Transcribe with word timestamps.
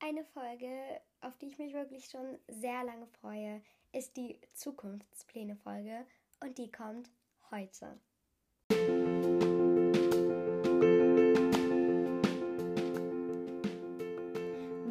Eine 0.00 0.24
Folge, 0.24 1.00
auf 1.22 1.36
die 1.38 1.46
ich 1.46 1.58
mich 1.58 1.74
wirklich 1.74 2.04
schon 2.04 2.38
sehr 2.46 2.84
lange 2.84 3.08
freue, 3.20 3.60
ist 3.92 4.16
die 4.16 4.38
Zukunftspläne-Folge 4.54 6.06
und 6.40 6.56
die 6.56 6.70
kommt 6.70 7.10
heute. 7.50 7.98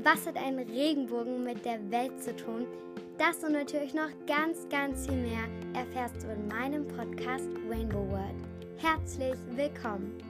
Was 0.03 0.27
hat 0.27 0.35
ein 0.35 0.59
Regenbogen 0.59 1.41
mit 1.41 1.63
der 1.63 1.89
Welt 1.89 2.21
zu 2.21 2.35
tun? 2.35 2.67
Das 3.17 3.43
und 3.45 3.53
natürlich 3.53 3.93
noch 3.93 4.09
ganz, 4.25 4.67
ganz 4.67 5.07
viel 5.07 5.21
mehr 5.21 5.47
erfährst 5.73 6.21
du 6.21 6.27
in 6.33 6.49
meinem 6.49 6.85
Podcast 6.85 7.49
Rainbow 7.69 8.05
World. 8.09 8.35
Herzlich 8.77 9.37
willkommen! 9.55 10.21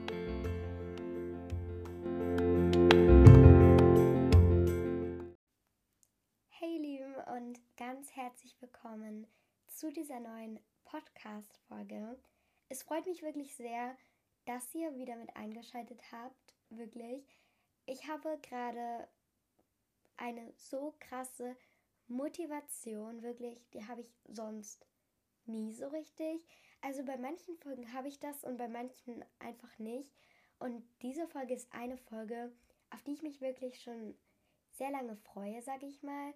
Herzlich 8.18 8.60
willkommen 8.60 9.28
zu 9.68 9.92
dieser 9.92 10.18
neuen 10.18 10.58
Podcast-Folge. 10.82 12.18
Es 12.68 12.82
freut 12.82 13.06
mich 13.06 13.22
wirklich 13.22 13.54
sehr, 13.54 13.96
dass 14.44 14.74
ihr 14.74 14.96
wieder 14.96 15.14
mit 15.14 15.36
eingeschaltet 15.36 16.02
habt. 16.10 16.56
Wirklich. 16.68 17.38
Ich 17.86 18.08
habe 18.08 18.36
gerade 18.42 19.06
eine 20.16 20.52
so 20.56 20.96
krasse 20.98 21.56
Motivation, 22.08 23.22
wirklich, 23.22 23.70
die 23.70 23.86
habe 23.86 24.00
ich 24.00 24.12
sonst 24.24 24.84
nie 25.44 25.72
so 25.72 25.86
richtig. 25.86 26.44
Also 26.80 27.04
bei 27.04 27.18
manchen 27.18 27.56
Folgen 27.58 27.92
habe 27.92 28.08
ich 28.08 28.18
das 28.18 28.42
und 28.42 28.56
bei 28.56 28.66
manchen 28.66 29.24
einfach 29.38 29.78
nicht. 29.78 30.12
Und 30.58 30.82
diese 31.02 31.28
Folge 31.28 31.54
ist 31.54 31.72
eine 31.72 31.96
Folge, 31.96 32.52
auf 32.90 33.00
die 33.04 33.12
ich 33.12 33.22
mich 33.22 33.40
wirklich 33.40 33.80
schon 33.80 34.18
sehr 34.72 34.90
lange 34.90 35.14
freue, 35.14 35.62
sage 35.62 35.86
ich 35.86 36.02
mal. 36.02 36.34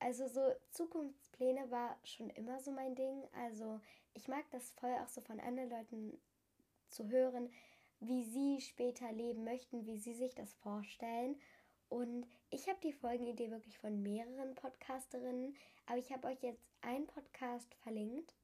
Also 0.00 0.28
so 0.28 0.40
Zukunftspläne 0.70 1.70
war 1.70 1.98
schon 2.04 2.30
immer 2.30 2.60
so 2.60 2.70
mein 2.70 2.94
Ding. 2.94 3.28
Also 3.32 3.80
ich 4.14 4.28
mag 4.28 4.44
das 4.50 4.70
voll 4.72 4.94
auch 5.02 5.08
so 5.08 5.20
von 5.20 5.40
anderen 5.40 5.70
Leuten 5.70 6.20
zu 6.88 7.08
hören, 7.08 7.50
wie 8.00 8.24
sie 8.24 8.60
später 8.60 9.10
leben 9.12 9.44
möchten, 9.44 9.86
wie 9.86 9.98
sie 9.98 10.14
sich 10.14 10.34
das 10.34 10.54
vorstellen. 10.54 11.40
Und 11.88 12.26
ich 12.50 12.68
habe 12.68 12.78
die 12.82 12.92
Folgenidee 12.92 13.50
wirklich 13.50 13.78
von 13.78 14.02
mehreren 14.02 14.54
Podcasterinnen, 14.54 15.56
aber 15.86 15.98
ich 15.98 16.12
habe 16.12 16.28
euch 16.28 16.42
jetzt 16.42 16.70
einen 16.82 17.06
Podcast 17.06 17.74
verlinkt 17.76 18.34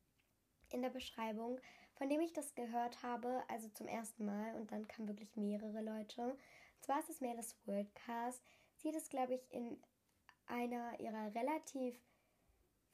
in 0.71 0.83
der 0.83 0.91
Beschreibung, 0.91 1.61
von 1.95 2.09
dem 2.09 2.21
ich 2.21 2.33
das 2.33 2.55
gehört 2.55 3.03
habe, 3.03 3.43
also 3.49 3.69
zum 3.69 3.87
ersten 3.87 4.25
Mal 4.25 4.55
und 4.57 4.73
dann 4.73 4.89
kamen 4.89 5.09
wirklich 5.09 5.37
mehrere 5.37 5.83
Leute. 5.83 6.23
Und 6.23 6.39
zwar 6.81 7.01
ist 7.01 7.11
es 7.11 7.21
mehr 7.21 7.35
das 7.35 7.55
Worldcast. 7.67 8.43
Sie 8.77 8.89
hat 8.89 8.97
es, 8.97 9.09
glaube 9.09 9.35
ich, 9.35 9.53
in 9.53 9.79
einer 10.47 10.99
ihrer 11.01 11.35
relativ 11.35 11.99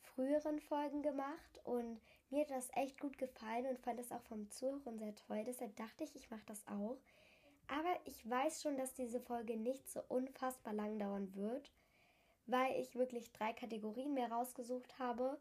früheren 0.00 0.60
Folgen 0.60 1.02
gemacht 1.02 1.60
und 1.64 2.00
mir 2.30 2.42
hat 2.42 2.50
das 2.50 2.68
echt 2.74 3.00
gut 3.00 3.18
gefallen 3.18 3.66
und 3.66 3.78
fand 3.78 4.00
es 4.00 4.12
auch 4.12 4.22
vom 4.22 4.50
Zuhören 4.50 4.98
sehr 4.98 5.14
toll. 5.14 5.44
Deshalb 5.44 5.76
dachte 5.76 6.04
ich, 6.04 6.14
ich 6.14 6.30
mache 6.30 6.46
das 6.46 6.66
auch. 6.66 6.98
Aber 7.68 7.94
ich 8.04 8.28
weiß 8.28 8.62
schon, 8.62 8.76
dass 8.76 8.94
diese 8.94 9.20
Folge 9.20 9.56
nicht 9.56 9.88
so 9.88 10.00
unfassbar 10.08 10.72
lang 10.72 10.98
dauern 10.98 11.34
wird, 11.34 11.70
weil 12.46 12.80
ich 12.80 12.96
wirklich 12.96 13.32
drei 13.32 13.52
Kategorien 13.52 14.14
mehr 14.14 14.30
rausgesucht 14.30 14.98
habe 14.98 15.38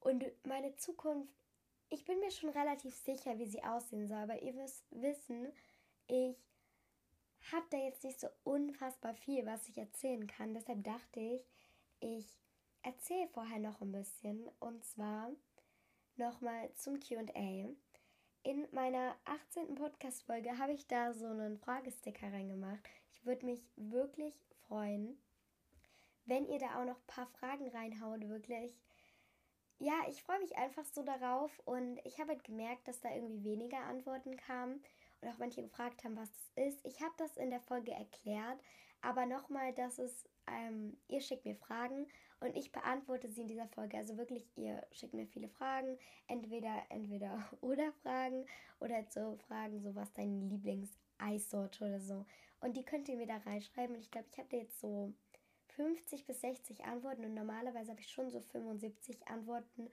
und 0.00 0.24
meine 0.44 0.74
Zukunft, 0.76 1.32
ich 1.88 2.04
bin 2.04 2.18
mir 2.20 2.30
schon 2.30 2.50
relativ 2.50 2.94
sicher, 2.94 3.38
wie 3.38 3.46
sie 3.46 3.62
aussehen 3.62 4.06
soll, 4.06 4.18
aber 4.18 4.42
ihr 4.42 4.52
müsst 4.52 4.84
wissen, 4.90 5.52
ich 6.06 6.36
habe 7.52 7.66
da 7.70 7.78
jetzt 7.78 8.04
nicht 8.04 8.20
so 8.20 8.28
unfassbar 8.44 9.14
viel, 9.14 9.46
was 9.46 9.68
ich 9.68 9.78
erzählen 9.78 10.26
kann. 10.26 10.54
Deshalb 10.54 10.84
dachte 10.84 11.20
ich, 11.20 11.46
ich 12.00 12.26
erzähle 12.82 13.28
vorher 13.28 13.58
noch 13.58 13.80
ein 13.80 13.92
bisschen. 13.92 14.48
Und 14.60 14.84
zwar 14.84 15.30
nochmal 16.16 16.72
zum 16.74 17.00
QA. 17.00 17.68
In 18.42 18.66
meiner 18.72 19.16
18. 19.24 19.74
Podcast-Folge 19.74 20.58
habe 20.58 20.72
ich 20.72 20.86
da 20.86 21.12
so 21.12 21.26
einen 21.26 21.58
Fragesticker 21.58 22.32
reingemacht. 22.32 22.88
Ich 23.12 23.26
würde 23.26 23.46
mich 23.46 23.68
wirklich 23.76 24.34
freuen, 24.66 25.18
wenn 26.24 26.46
ihr 26.46 26.58
da 26.58 26.80
auch 26.80 26.84
noch 26.84 26.98
ein 26.98 27.06
paar 27.06 27.26
Fragen 27.26 27.68
reinhaut, 27.68 28.28
wirklich. 28.28 28.78
Ja, 29.80 29.94
ich 30.08 30.22
freue 30.22 30.40
mich 30.40 30.56
einfach 30.56 30.84
so 30.84 31.02
darauf 31.02 31.50
und 31.64 31.98
ich 32.04 32.18
habe 32.18 32.30
halt 32.30 32.44
gemerkt, 32.44 32.88
dass 32.88 33.00
da 33.00 33.14
irgendwie 33.14 33.44
weniger 33.44 33.78
Antworten 33.78 34.36
kamen 34.36 34.82
und 35.20 35.28
auch 35.28 35.38
manche 35.38 35.62
gefragt 35.62 36.04
haben, 36.04 36.16
was 36.16 36.30
das 36.32 36.66
ist. 36.66 36.84
Ich 36.84 37.00
habe 37.00 37.14
das 37.18 37.36
in 37.36 37.50
der 37.50 37.60
Folge 37.60 37.92
erklärt, 37.92 38.60
aber 39.00 39.26
nochmal, 39.26 39.72
dass 39.74 39.98
es, 39.98 40.28
ähm, 40.46 40.96
ihr 41.08 41.20
schickt 41.20 41.44
mir 41.44 41.56
Fragen 41.56 42.06
und 42.40 42.56
ich 42.56 42.72
beantworte 42.72 43.28
sie 43.28 43.42
in 43.42 43.48
dieser 43.48 43.68
Folge. 43.68 43.96
Also 43.96 44.16
wirklich, 44.16 44.46
ihr 44.56 44.86
schickt 44.92 45.14
mir 45.14 45.26
viele 45.26 45.48
Fragen, 45.48 45.98
entweder, 46.26 46.82
entweder 46.88 47.48
oder 47.60 47.92
Fragen 48.02 48.46
oder 48.80 49.04
so 49.10 49.36
Fragen, 49.48 49.80
so 49.80 49.94
was 49.94 50.12
deine 50.12 50.40
Lieblings-Eissorte 50.40 51.84
oder 51.84 52.00
so. 52.00 52.26
Und 52.60 52.76
die 52.76 52.84
könnt 52.84 53.08
ihr 53.08 53.16
mir 53.16 53.26
da 53.26 53.36
reinschreiben 53.38 53.94
und 53.94 54.02
ich 54.02 54.10
glaube, 54.10 54.28
ich 54.30 54.38
habe 54.38 54.48
da 54.50 54.56
jetzt 54.56 54.80
so 54.80 55.12
50 55.76 56.26
bis 56.26 56.40
60 56.40 56.84
Antworten 56.84 57.24
und 57.24 57.34
normalerweise 57.34 57.90
habe 57.90 58.00
ich 58.00 58.10
schon 58.10 58.30
so 58.30 58.40
75 58.40 59.28
Antworten 59.28 59.88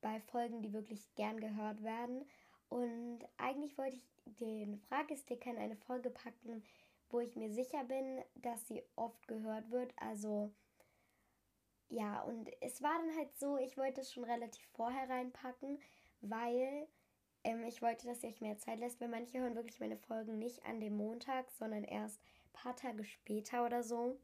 bei 0.00 0.20
Folgen, 0.20 0.62
die 0.62 0.72
wirklich 0.72 1.14
gern 1.16 1.38
gehört 1.38 1.82
werden. 1.82 2.24
Und 2.68 3.20
eigentlich 3.38 3.76
wollte 3.78 3.96
ich 3.96 4.34
den 4.38 4.78
Fragesticker 4.88 5.50
in 5.50 5.58
eine 5.58 5.76
Folge 5.76 6.10
packen, 6.10 6.62
wo 7.10 7.20
ich 7.20 7.36
mir 7.36 7.50
sicher 7.50 7.84
bin, 7.84 8.22
dass 8.34 8.68
sie 8.68 8.82
oft 8.96 9.26
gehört 9.26 9.70
wird. 9.70 9.92
Also 9.96 10.52
ja, 11.88 12.20
und 12.22 12.50
es 12.60 12.82
war 12.82 12.92
dann 12.98 13.16
halt 13.16 13.34
so, 13.38 13.56
ich 13.56 13.78
wollte 13.78 14.02
es 14.02 14.12
schon 14.12 14.24
relativ 14.24 14.62
vorher 14.74 15.08
reinpacken, 15.08 15.78
weil 16.20 16.86
ähm, 17.44 17.64
ich 17.64 17.80
wollte, 17.80 18.06
dass 18.06 18.22
ihr 18.22 18.28
euch 18.28 18.40
mehr 18.42 18.58
Zeit 18.58 18.78
lässt, 18.78 19.00
weil 19.00 19.08
manche 19.08 19.38
hören 19.38 19.54
wirklich 19.54 19.80
meine 19.80 19.96
Folgen 19.96 20.38
nicht 20.38 20.64
an 20.66 20.80
dem 20.80 20.96
Montag, 20.96 21.50
sondern 21.50 21.84
erst 21.84 22.20
ein 22.20 22.52
paar 22.52 22.76
Tage 22.76 23.04
später 23.04 23.64
oder 23.64 23.82
so. 23.82 24.20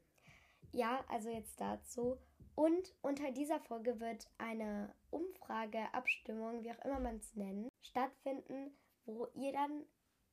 Ja, 0.71 1.03
also 1.07 1.29
jetzt 1.29 1.59
dazu. 1.59 2.19
Und 2.55 2.95
unter 3.01 3.31
dieser 3.31 3.59
Folge 3.59 3.99
wird 3.99 4.27
eine 4.37 4.93
Umfrage, 5.11 5.93
Abstimmung, 5.93 6.63
wie 6.63 6.71
auch 6.71 6.85
immer 6.85 6.99
man 6.99 7.17
es 7.17 7.35
nennt, 7.35 7.69
stattfinden, 7.81 8.71
wo 9.05 9.27
ihr 9.35 9.51
dann 9.51 9.83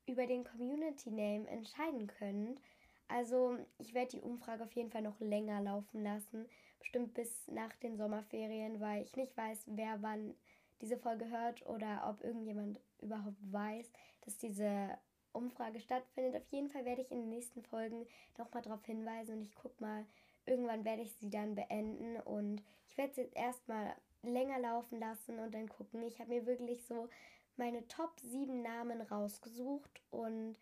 über 0.07 0.27
den 0.27 0.45
Community 0.45 1.11
Name 1.11 1.49
entscheiden 1.49 2.07
könnt. 2.07 2.61
Also 3.09 3.59
ich 3.79 3.93
werde 3.93 4.17
die 4.17 4.23
Umfrage 4.23 4.65
auf 4.65 4.73
jeden 4.73 4.91
Fall 4.91 5.03
noch 5.03 5.21
länger 5.21 5.61
laufen 5.61 6.03
lassen, 6.03 6.49
bestimmt 6.79 7.15
bis 7.15 7.47
nach 7.49 7.75
den 7.77 7.97
Sommerferien, 7.97 8.81
weil 8.81 9.03
ich 9.03 9.17
nicht 9.17 9.37
weiß, 9.37 9.65
wer 9.67 10.01
wann 10.01 10.35
diese 10.81 10.97
Folge 10.97 11.29
hört 11.29 11.65
oder 11.67 12.07
ob 12.09 12.25
irgendjemand 12.25 12.81
überhaupt 13.01 13.37
weiß, 13.53 13.93
dass 14.23 14.39
diese 14.39 14.99
Umfrage 15.33 15.81
stattfindet. 15.81 16.37
Auf 16.37 16.49
jeden 16.49 16.69
Fall 16.69 16.85
werde 16.85 17.03
ich 17.03 17.11
in 17.11 17.19
den 17.19 17.29
nächsten 17.31 17.63
Folgen 17.63 18.07
nochmal 18.39 18.63
darauf 18.63 18.85
hinweisen 18.85 19.39
und 19.39 19.43
ich 19.43 19.55
gucke 19.55 19.83
mal, 19.83 20.07
irgendwann 20.47 20.85
werde 20.85 21.03
ich 21.03 21.13
sie 21.15 21.31
dann 21.31 21.55
beenden 21.55 22.17
und 22.21 22.63
ich 22.89 22.97
werde 22.97 23.15
sie 23.15 23.23
jetzt 23.23 23.37
erstmal 23.37 23.95
länger 24.23 24.59
laufen 24.59 24.99
lassen 24.99 25.39
und 25.39 25.55
dann 25.55 25.69
gucken. 25.69 26.03
Ich 26.03 26.21
habe 26.21 26.31
mir 26.31 26.47
wirklich 26.47 26.85
so 26.85 27.09
meine 27.57 27.87
Top 27.89 28.19
7 28.21 28.63
Namen 28.63 29.01
rausgesucht 29.01 30.03
und 30.11 30.57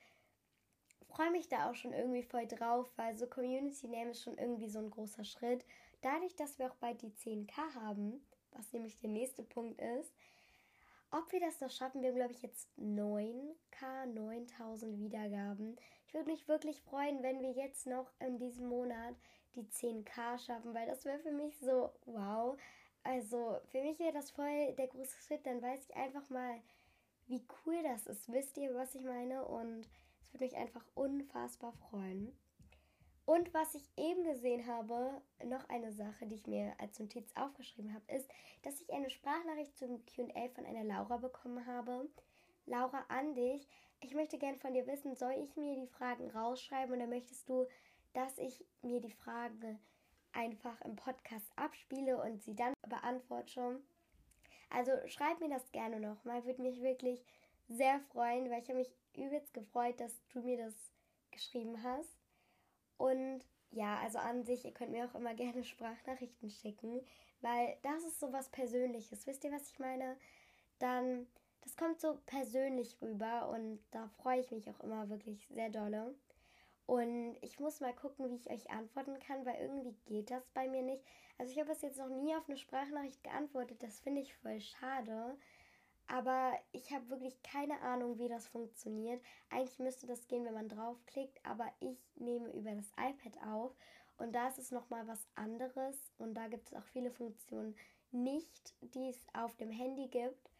freue 1.08 1.30
mich 1.30 1.48
da 1.48 1.70
auch 1.70 1.74
schon 1.74 1.92
irgendwie 1.92 2.22
voll 2.22 2.46
drauf, 2.46 2.90
weil 2.96 3.16
so 3.16 3.26
Community 3.26 3.88
Name 3.88 4.10
ist 4.10 4.22
schon 4.22 4.38
irgendwie 4.38 4.68
so 4.68 4.78
ein 4.78 4.90
großer 4.90 5.24
Schritt. 5.24 5.64
Dadurch, 6.02 6.34
dass 6.36 6.58
wir 6.58 6.70
auch 6.70 6.76
bald 6.76 7.02
die 7.02 7.10
10k 7.10 7.56
haben, 7.74 8.24
was 8.52 8.72
nämlich 8.72 8.98
der 8.98 9.10
nächste 9.10 9.42
Punkt 9.42 9.80
ist, 9.80 10.12
ob 11.12 11.30
wir 11.32 11.40
das 11.40 11.60
noch 11.60 11.70
schaffen, 11.70 12.02
wir 12.02 12.10
haben 12.10 12.16
glaube 12.16 12.32
ich 12.32 12.42
jetzt 12.42 12.68
9k, 12.78 14.06
9000 14.06 15.00
Wiedergaben. 15.00 15.76
Ich 16.06 16.14
würde 16.14 16.30
mich 16.30 16.46
wirklich 16.46 16.80
freuen, 16.82 17.22
wenn 17.22 17.40
wir 17.40 17.50
jetzt 17.50 17.86
noch 17.86 18.12
in 18.20 18.38
diesem 18.38 18.68
Monat 18.68 19.16
die 19.54 19.64
10k 19.64 20.38
schaffen, 20.38 20.74
weil 20.74 20.86
das 20.86 21.04
wäre 21.04 21.18
für 21.18 21.32
mich 21.32 21.58
so 21.58 21.90
wow. 22.06 22.58
Also 23.02 23.58
für 23.70 23.82
mich 23.82 23.98
wäre 23.98 24.12
das 24.12 24.30
voll 24.30 24.74
der 24.76 24.88
große 24.88 25.18
Schritt, 25.22 25.46
dann 25.46 25.62
weiß 25.62 25.88
ich 25.88 25.96
einfach 25.96 26.28
mal, 26.30 26.60
wie 27.26 27.46
cool 27.64 27.82
das 27.82 28.06
ist. 28.06 28.30
Wisst 28.32 28.58
ihr, 28.58 28.74
was 28.74 28.94
ich 28.94 29.04
meine? 29.04 29.44
Und 29.44 29.88
es 30.20 30.32
würde 30.32 30.44
mich 30.44 30.56
einfach 30.56 30.84
unfassbar 30.94 31.72
freuen. 31.72 32.36
Und 33.24 33.54
was 33.54 33.76
ich 33.76 33.88
eben 33.96 34.24
gesehen 34.24 34.66
habe, 34.66 35.22
noch 35.44 35.68
eine 35.68 35.92
Sache, 35.92 36.26
die 36.26 36.34
ich 36.34 36.46
mir 36.48 36.74
als 36.78 36.98
Notiz 36.98 37.30
aufgeschrieben 37.36 37.94
habe, 37.94 38.04
ist, 38.12 38.28
dass 38.62 38.80
ich 38.80 38.92
eine 38.92 39.08
Sprachnachricht 39.08 39.78
zum 39.78 40.04
QA 40.04 40.48
von 40.52 40.66
einer 40.66 40.82
Laura 40.82 41.16
bekommen 41.18 41.64
habe. 41.64 42.10
Laura, 42.66 43.04
an 43.08 43.34
dich. 43.34 43.68
Ich 44.00 44.14
möchte 44.14 44.38
gern 44.38 44.56
von 44.56 44.74
dir 44.74 44.86
wissen, 44.86 45.14
soll 45.14 45.34
ich 45.38 45.56
mir 45.56 45.76
die 45.76 45.86
Fragen 45.86 46.28
rausschreiben 46.30 46.96
oder 46.96 47.06
möchtest 47.06 47.48
du, 47.48 47.68
dass 48.12 48.38
ich 48.38 48.64
mir 48.82 49.00
die 49.00 49.12
Frage 49.12 49.78
einfach 50.32 50.80
im 50.82 50.96
Podcast 50.96 51.46
abspiele 51.56 52.20
und 52.20 52.42
sie 52.42 52.54
dann 52.54 52.74
beantworte? 52.88 53.80
Also 54.70 54.92
schreib 55.06 55.40
mir 55.40 55.48
das 55.48 55.70
gerne 55.72 56.00
nochmal, 56.00 56.44
würde 56.44 56.62
mich 56.62 56.80
wirklich 56.80 57.24
sehr 57.68 58.00
freuen, 58.12 58.50
weil 58.50 58.62
ich 58.62 58.68
habe 58.68 58.78
mich 58.78 58.92
übelst 59.16 59.52
gefreut, 59.54 60.00
dass 60.00 60.14
du 60.32 60.40
mir 60.40 60.56
das 60.56 60.74
geschrieben 61.30 61.82
hast. 61.82 62.16
Und 62.96 63.40
ja, 63.70 63.98
also 63.98 64.18
an 64.18 64.44
sich, 64.44 64.64
ihr 64.64 64.72
könnt 64.72 64.92
mir 64.92 65.06
auch 65.06 65.14
immer 65.14 65.34
gerne 65.34 65.64
Sprachnachrichten 65.64 66.50
schicken, 66.50 67.00
weil 67.40 67.76
das 67.82 68.04
ist 68.04 68.20
so 68.20 68.32
was 68.32 68.48
Persönliches. 68.50 69.26
Wisst 69.26 69.44
ihr, 69.44 69.52
was 69.52 69.70
ich 69.70 69.78
meine? 69.78 70.16
Dann, 70.78 71.26
das 71.62 71.76
kommt 71.76 72.00
so 72.00 72.18
persönlich 72.26 73.00
rüber 73.00 73.48
und 73.50 73.80
da 73.90 74.08
freue 74.08 74.40
ich 74.40 74.50
mich 74.50 74.68
auch 74.70 74.80
immer 74.80 75.08
wirklich 75.08 75.46
sehr 75.48 75.70
dolle. 75.70 76.14
Und 76.90 77.36
ich 77.40 77.60
muss 77.60 77.78
mal 77.78 77.94
gucken, 77.94 78.28
wie 78.28 78.34
ich 78.34 78.50
euch 78.50 78.68
antworten 78.68 79.16
kann, 79.20 79.46
weil 79.46 79.60
irgendwie 79.60 79.94
geht 80.06 80.28
das 80.32 80.44
bei 80.54 80.66
mir 80.66 80.82
nicht. 80.82 81.04
Also 81.38 81.52
ich 81.52 81.60
habe 81.60 81.70
es 81.70 81.82
jetzt 81.82 81.98
noch 81.98 82.08
nie 82.08 82.34
auf 82.34 82.48
eine 82.48 82.56
Sprachnachricht 82.56 83.22
geantwortet. 83.22 83.80
Das 83.80 84.00
finde 84.00 84.22
ich 84.22 84.34
voll 84.34 84.60
schade. 84.60 85.38
Aber 86.08 86.52
ich 86.72 86.92
habe 86.92 87.08
wirklich 87.08 87.40
keine 87.44 87.80
Ahnung, 87.82 88.18
wie 88.18 88.26
das 88.26 88.48
funktioniert. 88.48 89.22
Eigentlich 89.50 89.78
müsste 89.78 90.08
das 90.08 90.26
gehen, 90.26 90.44
wenn 90.44 90.54
man 90.54 90.68
draufklickt, 90.68 91.38
aber 91.46 91.72
ich 91.78 92.10
nehme 92.16 92.50
über 92.54 92.72
das 92.72 92.90
iPad 92.98 93.40
auf 93.46 93.72
und 94.18 94.32
da 94.32 94.48
ist 94.48 94.58
es 94.58 94.72
nochmal 94.72 95.06
was 95.06 95.28
anderes 95.36 96.10
und 96.18 96.34
da 96.34 96.48
gibt 96.48 96.66
es 96.66 96.74
auch 96.74 96.86
viele 96.86 97.12
Funktionen 97.12 97.76
nicht, 98.10 98.74
die 98.80 99.10
es 99.10 99.24
auf 99.32 99.56
dem 99.58 99.70
Handy 99.70 100.08
gibt. 100.08 100.50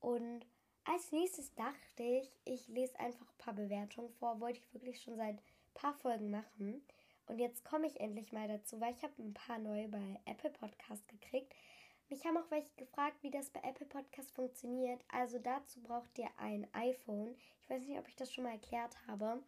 Und 0.00 0.44
als 0.82 1.12
nächstes 1.12 1.54
dachte 1.54 2.02
ich, 2.02 2.32
ich 2.44 2.66
lese 2.66 2.98
einfach 2.98 3.26
ein 3.30 3.38
paar 3.38 3.54
Bewertungen 3.54 4.10
vor. 4.10 4.40
Wollte 4.40 4.58
ich 4.58 4.74
wirklich 4.74 5.00
schon 5.00 5.14
seit 5.14 5.40
paar 5.78 5.94
Folgen 5.94 6.30
machen. 6.30 6.82
Und 7.26 7.38
jetzt 7.38 7.64
komme 7.64 7.86
ich 7.86 8.00
endlich 8.00 8.32
mal 8.32 8.48
dazu, 8.48 8.80
weil 8.80 8.94
ich 8.94 9.02
habe 9.02 9.12
ein 9.18 9.34
paar 9.34 9.58
neue 9.58 9.88
bei 9.88 10.20
Apple 10.24 10.50
Podcast 10.50 11.06
gekriegt. 11.08 11.54
Mich 12.08 12.24
haben 12.24 12.38
auch 12.38 12.50
welche 12.50 12.74
gefragt, 12.76 13.22
wie 13.22 13.30
das 13.30 13.50
bei 13.50 13.60
Apple 13.60 13.86
Podcast 13.86 14.34
funktioniert. 14.34 15.04
Also 15.12 15.38
dazu 15.38 15.80
braucht 15.82 16.18
ihr 16.18 16.28
ein 16.38 16.66
iPhone. 16.72 17.36
Ich 17.62 17.68
weiß 17.68 17.86
nicht, 17.86 17.98
ob 17.98 18.08
ich 18.08 18.16
das 18.16 18.32
schon 18.32 18.44
mal 18.44 18.52
erklärt 18.52 18.96
habe. 19.06 19.42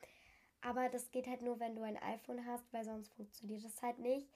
Aber 0.60 0.90
das 0.90 1.10
geht 1.10 1.26
halt 1.26 1.40
nur, 1.40 1.58
wenn 1.58 1.74
du 1.74 1.82
ein 1.82 1.96
iPhone 1.96 2.44
hast, 2.46 2.70
weil 2.72 2.84
sonst 2.84 3.14
funktioniert 3.14 3.64
das 3.64 3.80
halt 3.80 3.98
nicht. 3.98 4.28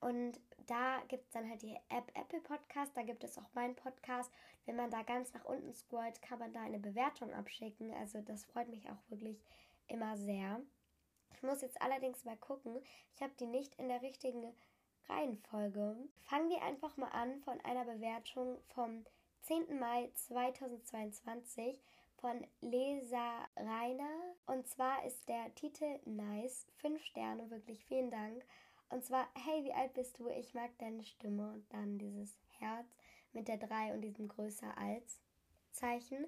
Und 0.00 0.38
da 0.66 1.00
gibt 1.08 1.24
es 1.24 1.30
dann 1.30 1.48
halt 1.48 1.62
die 1.62 1.76
App 1.88 2.10
Apple 2.14 2.40
Podcast, 2.40 2.96
da 2.96 3.02
gibt 3.02 3.24
es 3.24 3.38
auch 3.38 3.52
meinen 3.54 3.76
Podcast. 3.76 4.30
Wenn 4.66 4.76
man 4.76 4.90
da 4.90 5.02
ganz 5.02 5.32
nach 5.32 5.44
unten 5.44 5.72
scrollt, 5.72 6.20
kann 6.22 6.38
man 6.38 6.52
da 6.52 6.62
eine 6.62 6.78
Bewertung 6.78 7.32
abschicken. 7.32 7.92
Also 7.94 8.20
das 8.20 8.44
freut 8.44 8.68
mich 8.68 8.88
auch 8.90 9.10
wirklich 9.10 9.42
immer 9.88 10.16
sehr. 10.16 10.60
Ich 11.32 11.42
muss 11.42 11.62
jetzt 11.62 11.80
allerdings 11.80 12.24
mal 12.24 12.36
gucken. 12.36 12.82
Ich 13.14 13.22
habe 13.22 13.32
die 13.40 13.46
nicht 13.46 13.74
in 13.76 13.88
der 13.88 14.02
richtigen 14.02 14.54
Reihenfolge. 15.08 15.96
Fangen 16.22 16.50
wir 16.50 16.62
einfach 16.62 16.96
mal 16.96 17.08
an 17.08 17.40
von 17.40 17.60
einer 17.62 17.84
Bewertung 17.84 18.58
vom 18.68 19.04
10. 19.42 19.78
Mai 19.78 20.10
2022 20.14 21.82
von 22.16 22.46
Lesa 22.60 23.48
Rainer. 23.56 24.34
Und 24.46 24.66
zwar 24.68 25.04
ist 25.04 25.28
der 25.28 25.54
Titel 25.54 25.98
Nice. 26.04 26.66
5 26.76 27.02
Sterne, 27.02 27.50
wirklich 27.50 27.84
vielen 27.86 28.10
Dank. 28.10 28.44
Und 28.90 29.04
zwar, 29.04 29.28
hey, 29.34 29.64
wie 29.64 29.72
alt 29.72 29.94
bist 29.94 30.18
du? 30.18 30.28
Ich 30.28 30.54
mag 30.54 30.70
deine 30.78 31.04
Stimme. 31.04 31.52
Und 31.52 31.72
dann 31.72 31.98
dieses 31.98 32.36
Herz 32.58 32.96
mit 33.32 33.48
der 33.48 33.58
3 33.58 33.94
und 33.94 34.02
diesem 34.02 34.28
größer 34.28 34.76
als 34.76 35.20
Zeichen. 35.72 36.26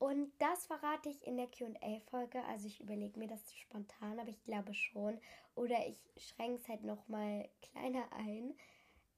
Und 0.00 0.32
das 0.38 0.64
verrate 0.64 1.10
ich 1.10 1.26
in 1.26 1.36
der 1.36 1.46
QA-Folge. 1.46 2.42
Also 2.44 2.66
ich 2.66 2.80
überlege 2.80 3.18
mir 3.18 3.28
das 3.28 3.52
spontan, 3.54 4.18
aber 4.18 4.30
ich 4.30 4.42
glaube 4.44 4.72
schon. 4.72 5.20
Oder 5.54 5.86
ich 5.86 6.00
schränke 6.16 6.62
es 6.62 6.68
halt 6.68 6.84
nochmal 6.84 7.50
kleiner 7.60 8.10
ein. 8.14 8.54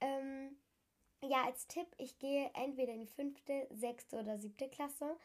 Ähm, 0.01 0.57
ja, 1.23 1.45
als 1.45 1.69
Tipp, 1.69 1.87
ich 1.99 2.19
gehe 2.19 2.51
entweder 2.55 2.93
in 2.93 3.03
die 3.03 3.07
fünfte, 3.07 3.69
sechste 3.71 4.19
oder 4.19 4.39
siebte 4.39 4.69
Klasse. 4.69 5.17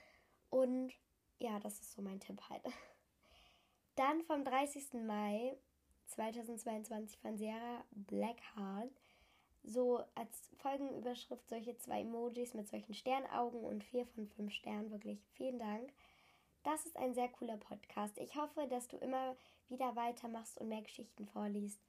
Und 0.51 0.93
ja, 1.39 1.59
das 1.59 1.79
ist 1.79 1.93
so 1.93 2.03
mein 2.03 2.19
Tipp 2.19 2.39
halt. 2.49 2.61
Dann 3.95 4.21
vom 4.25 4.43
30. 4.43 4.93
Mai 5.07 5.57
2022 6.05 7.17
von 7.17 7.35
Sarah 7.35 7.83
Blackheart 7.89 8.91
so 9.67 10.01
als 10.15 10.49
Folgenüberschrift 10.57 11.47
solche 11.49 11.77
zwei 11.77 12.01
Emojis 12.01 12.53
mit 12.53 12.67
solchen 12.67 12.93
Sternaugen 12.93 13.61
und 13.61 13.83
vier 13.83 14.05
von 14.07 14.27
fünf 14.27 14.53
Sternen. 14.53 14.91
Wirklich 14.91 15.19
vielen 15.33 15.59
Dank. 15.59 15.91
Das 16.63 16.85
ist 16.85 16.97
ein 16.97 17.13
sehr 17.13 17.29
cooler 17.29 17.57
Podcast. 17.57 18.17
Ich 18.17 18.35
hoffe, 18.35 18.67
dass 18.67 18.87
du 18.87 18.97
immer 18.97 19.35
wieder 19.69 19.95
weitermachst 19.95 20.59
und 20.59 20.69
mehr 20.69 20.81
Geschichten 20.81 21.25
vorliest. 21.27 21.79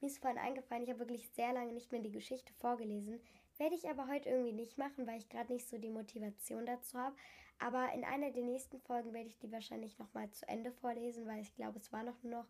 Mir 0.00 0.08
ist 0.08 0.18
vorhin 0.18 0.38
eingefallen, 0.38 0.82
ich 0.84 0.90
habe 0.90 1.00
wirklich 1.00 1.28
sehr 1.30 1.52
lange 1.52 1.72
nicht 1.72 1.90
mehr 1.92 2.00
die 2.00 2.10
Geschichte 2.10 2.52
vorgelesen. 2.54 3.20
Werde 3.58 3.74
ich 3.74 3.88
aber 3.88 4.08
heute 4.08 4.28
irgendwie 4.28 4.52
nicht 4.52 4.78
machen, 4.78 5.06
weil 5.06 5.18
ich 5.18 5.28
gerade 5.28 5.52
nicht 5.52 5.68
so 5.68 5.78
die 5.78 5.90
Motivation 5.90 6.66
dazu 6.66 6.98
habe. 6.98 7.16
Aber 7.58 7.92
in 7.92 8.04
einer 8.04 8.30
der 8.30 8.42
nächsten 8.42 8.80
Folgen 8.80 9.12
werde 9.12 9.28
ich 9.28 9.38
die 9.38 9.52
wahrscheinlich 9.52 9.98
nochmal 9.98 10.30
zu 10.30 10.48
Ende 10.48 10.72
vorlesen, 10.72 11.26
weil 11.26 11.40
ich 11.40 11.54
glaube, 11.54 11.78
es 11.78 11.92
war 11.92 12.02
noch 12.02 12.20
nur 12.22 12.32
noch 12.32 12.46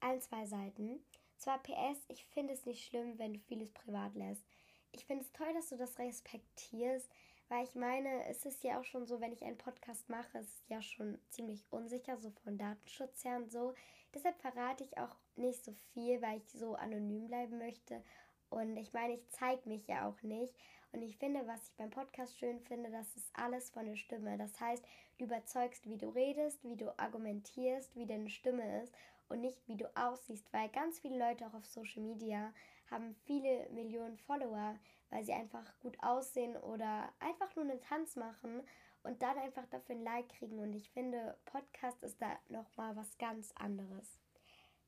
ein, 0.00 0.20
zwei 0.20 0.46
Seiten. 0.46 1.00
Zwar 1.38 1.62
PS, 1.62 2.04
ich 2.08 2.24
finde 2.26 2.54
es 2.54 2.66
nicht 2.66 2.84
schlimm, 2.84 3.18
wenn 3.18 3.34
du 3.34 3.40
vieles 3.40 3.70
privat 3.70 4.14
lässt. 4.14 4.44
Ich 4.92 5.04
finde 5.04 5.24
es 5.24 5.32
toll, 5.32 5.52
dass 5.54 5.68
du 5.68 5.76
das 5.76 5.98
respektierst, 5.98 7.10
weil 7.48 7.64
ich 7.64 7.74
meine, 7.74 8.24
es 8.26 8.44
ist 8.44 8.64
ja 8.64 8.80
auch 8.80 8.84
schon 8.84 9.06
so, 9.06 9.20
wenn 9.20 9.32
ich 9.32 9.44
einen 9.44 9.58
Podcast 9.58 10.08
mache, 10.08 10.38
es 10.38 10.48
ist 10.48 10.68
ja 10.68 10.82
schon 10.82 11.18
ziemlich 11.28 11.64
unsicher, 11.70 12.16
so 12.16 12.30
von 12.42 12.58
Datenschutz 12.58 13.24
her 13.24 13.36
und 13.36 13.52
so. 13.52 13.74
Deshalb 14.14 14.40
verrate 14.40 14.82
ich 14.82 14.96
auch 14.98 15.14
nicht 15.36 15.64
so 15.64 15.72
viel, 15.92 16.20
weil 16.22 16.38
ich 16.38 16.50
so 16.50 16.74
anonym 16.74 17.26
bleiben 17.26 17.58
möchte. 17.58 18.02
Und 18.48 18.76
ich 18.76 18.92
meine, 18.92 19.14
ich 19.14 19.28
zeige 19.28 19.68
mich 19.68 19.86
ja 19.86 20.08
auch 20.08 20.22
nicht. 20.22 20.54
Und 20.92 21.02
ich 21.02 21.18
finde, 21.18 21.46
was 21.46 21.68
ich 21.68 21.76
beim 21.76 21.90
Podcast 21.90 22.38
schön 22.38 22.58
finde, 22.60 22.90
das 22.90 23.14
ist 23.16 23.28
alles 23.34 23.70
von 23.70 23.84
der 23.84 23.96
Stimme. 23.96 24.38
Das 24.38 24.58
heißt, 24.58 24.84
du 25.18 25.24
überzeugst, 25.24 25.86
wie 25.88 25.98
du 25.98 26.08
redest, 26.08 26.64
wie 26.64 26.76
du 26.76 26.98
argumentierst, 26.98 27.94
wie 27.96 28.06
deine 28.06 28.30
Stimme 28.30 28.82
ist 28.82 28.94
und 29.28 29.40
nicht 29.40 29.66
wie 29.66 29.76
du 29.76 29.86
aussiehst, 29.96 30.52
weil 30.52 30.68
ganz 30.68 30.98
viele 31.00 31.18
Leute 31.18 31.46
auch 31.46 31.54
auf 31.54 31.66
Social 31.66 32.02
Media 32.02 32.52
haben 32.90 33.14
viele 33.24 33.68
Millionen 33.70 34.16
Follower, 34.16 34.76
weil 35.10 35.24
sie 35.24 35.32
einfach 35.32 35.78
gut 35.80 35.96
aussehen 36.02 36.56
oder 36.56 37.12
einfach 37.20 37.54
nur 37.56 37.64
einen 37.64 37.80
Tanz 37.80 38.16
machen 38.16 38.62
und 39.02 39.22
dann 39.22 39.38
einfach 39.38 39.66
dafür 39.66 39.94
ein 39.94 40.04
Like 40.04 40.28
kriegen 40.28 40.58
und 40.58 40.72
ich 40.72 40.90
finde 40.90 41.36
Podcast 41.44 42.02
ist 42.02 42.20
da 42.20 42.38
noch 42.48 42.76
mal 42.76 42.96
was 42.96 43.16
ganz 43.18 43.52
anderes. 43.56 44.20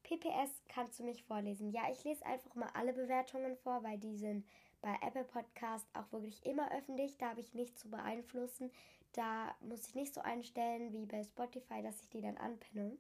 PPS 0.03 0.63
kannst 0.69 0.99
du 0.99 1.05
mich 1.05 1.23
vorlesen. 1.25 1.71
Ja, 1.71 1.83
ich 1.91 2.03
lese 2.05 2.25
einfach 2.25 2.55
mal 2.55 2.71
alle 2.73 2.95
Bewertungen 2.95 3.57
vor, 3.57 3.83
weil 3.83 3.99
die 3.99 4.17
sind 4.17 4.47
bei 4.81 4.97
Apple 5.03 5.25
Podcast 5.25 5.87
auch 5.93 6.11
wirklich 6.13 6.45
immer 6.47 6.73
öffentlich. 6.73 7.19
Da 7.19 7.31
habe 7.31 7.41
ich 7.41 7.55
nichts 7.55 7.81
zu 7.81 7.91
beeinflussen. 7.91 8.71
Da 9.13 9.55
muss 9.61 9.87
ich 9.87 9.95
nicht 9.95 10.15
so 10.15 10.21
einstellen 10.21 10.93
wie 10.93 11.07
bei 11.07 11.23
Spotify, 11.25 11.83
dass 11.83 12.01
ich 12.01 12.09
die 12.09 12.23
dann 12.23 12.39
anpinne. 12.39 12.97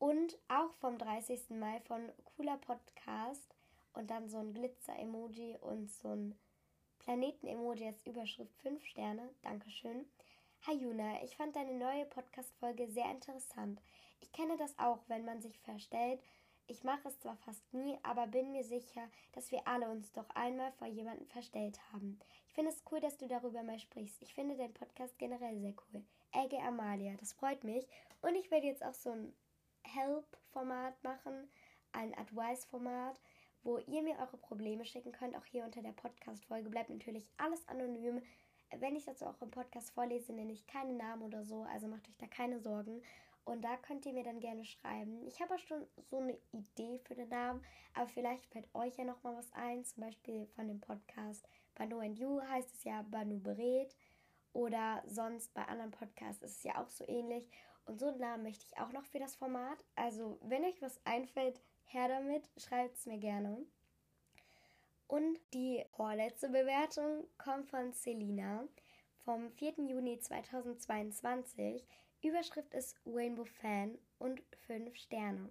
Und 0.00 0.38
auch 0.48 0.72
vom 0.80 0.96
30. 0.96 1.50
Mai 1.50 1.78
von 1.80 2.00
Cooler 2.24 2.56
Podcast 2.56 3.54
und 3.92 4.10
dann 4.10 4.30
so 4.30 4.38
ein 4.38 4.54
Glitzer-Emoji 4.54 5.58
und 5.60 5.90
so 5.90 6.08
ein 6.08 6.34
Planeten-Emoji 7.00 7.88
als 7.88 8.06
Überschrift 8.06 8.56
5 8.62 8.82
Sterne. 8.82 9.28
Dankeschön. 9.42 10.06
Hi 10.66 10.72
Juna, 10.74 11.22
ich 11.22 11.36
fand 11.36 11.54
deine 11.54 11.74
neue 11.74 12.06
Podcast-Folge 12.06 12.88
sehr 12.88 13.10
interessant. 13.10 13.82
Ich 14.20 14.32
kenne 14.32 14.56
das 14.56 14.72
auch, 14.78 15.00
wenn 15.08 15.26
man 15.26 15.42
sich 15.42 15.58
verstellt. 15.58 16.22
Ich 16.66 16.82
mache 16.82 17.08
es 17.08 17.20
zwar 17.20 17.36
fast 17.36 17.74
nie, 17.74 17.98
aber 18.02 18.26
bin 18.26 18.52
mir 18.52 18.64
sicher, 18.64 19.06
dass 19.32 19.50
wir 19.52 19.68
alle 19.68 19.90
uns 19.90 20.12
doch 20.12 20.30
einmal 20.30 20.72
vor 20.72 20.86
jemandem 20.86 21.26
verstellt 21.26 21.78
haben. 21.92 22.18
Ich 22.48 22.54
finde 22.54 22.70
es 22.70 22.82
cool, 22.90 23.00
dass 23.00 23.18
du 23.18 23.28
darüber 23.28 23.62
mal 23.62 23.78
sprichst. 23.78 24.22
Ich 24.22 24.32
finde 24.32 24.56
deinen 24.56 24.72
Podcast 24.72 25.18
generell 25.18 25.60
sehr 25.60 25.74
cool. 25.92 26.02
Ege 26.32 26.58
Amalia, 26.62 27.12
das 27.18 27.34
freut 27.34 27.64
mich. 27.64 27.86
Und 28.22 28.34
ich 28.34 28.50
werde 28.50 28.66
jetzt 28.66 28.82
auch 28.82 28.94
so 28.94 29.10
ein 29.10 29.34
Help-Format 29.82 31.02
machen, 31.02 31.50
ein 31.92 32.16
Advice-Format, 32.16 33.20
wo 33.62 33.78
ihr 33.78 34.02
mir 34.02 34.18
eure 34.18 34.36
Probleme 34.38 34.84
schicken 34.84 35.12
könnt. 35.12 35.36
Auch 35.36 35.44
hier 35.44 35.64
unter 35.64 35.82
der 35.82 35.92
Podcast-Folge 35.92 36.70
bleibt 36.70 36.90
natürlich 36.90 37.28
alles 37.36 37.66
anonym. 37.68 38.22
Wenn 38.78 38.96
ich 38.96 39.04
dazu 39.04 39.26
auch 39.26 39.40
im 39.42 39.50
Podcast 39.50 39.90
vorlese, 39.90 40.32
nenne 40.32 40.52
ich 40.52 40.66
keinen 40.66 40.96
Namen 40.96 41.22
oder 41.22 41.44
so, 41.44 41.62
also 41.62 41.88
macht 41.88 42.08
euch 42.08 42.16
da 42.18 42.26
keine 42.26 42.60
Sorgen. 42.60 43.02
Und 43.44 43.62
da 43.62 43.76
könnt 43.78 44.06
ihr 44.06 44.12
mir 44.12 44.22
dann 44.22 44.38
gerne 44.38 44.64
schreiben. 44.64 45.26
Ich 45.26 45.40
habe 45.40 45.54
auch 45.54 45.58
schon 45.58 45.86
so 45.96 46.18
eine 46.18 46.38
Idee 46.52 47.00
für 47.00 47.14
den 47.14 47.28
Namen, 47.28 47.64
aber 47.94 48.06
vielleicht 48.06 48.46
fällt 48.46 48.72
euch 48.74 48.96
ja 48.96 49.04
noch 49.04 49.22
mal 49.22 49.34
was 49.34 49.52
ein. 49.54 49.84
Zum 49.84 50.04
Beispiel 50.04 50.46
von 50.54 50.68
dem 50.68 50.80
Podcast 50.80 51.48
Banu 51.74 51.98
and 51.98 52.18
You 52.18 52.40
heißt 52.42 52.72
es 52.74 52.84
ja 52.84 53.02
Banu 53.02 53.40
berät. 53.40 53.96
Oder 54.52 55.02
sonst 55.06 55.54
bei 55.54 55.64
anderen 55.64 55.90
Podcasts 55.90 56.42
ist 56.42 56.58
es 56.58 56.62
ja 56.64 56.82
auch 56.82 56.88
so 56.88 57.04
ähnlich. 57.08 57.48
Und 57.90 57.98
so 57.98 58.06
einen 58.06 58.20
Namen 58.20 58.44
möchte 58.44 58.64
ich 58.64 58.78
auch 58.78 58.92
noch 58.92 59.04
für 59.04 59.18
das 59.18 59.34
Format. 59.34 59.84
Also, 59.96 60.38
wenn 60.42 60.64
euch 60.64 60.80
was 60.80 61.04
einfällt, 61.04 61.60
her 61.86 62.06
damit, 62.06 62.48
schreibt 62.56 62.96
es 62.96 63.04
mir 63.04 63.18
gerne. 63.18 63.66
Und 65.08 65.40
die 65.52 65.84
vorletzte 65.96 66.50
Bewertung 66.50 67.26
kommt 67.36 67.68
von 67.68 67.92
Selina 67.92 68.62
vom 69.24 69.50
4. 69.50 69.72
Juni 69.88 70.20
2022. 70.20 71.84
Überschrift 72.22 72.72
ist 72.74 72.96
Rainbow 73.04 73.44
Fan 73.44 73.98
und 74.20 74.40
5 74.68 74.94
Sterne. 74.94 75.50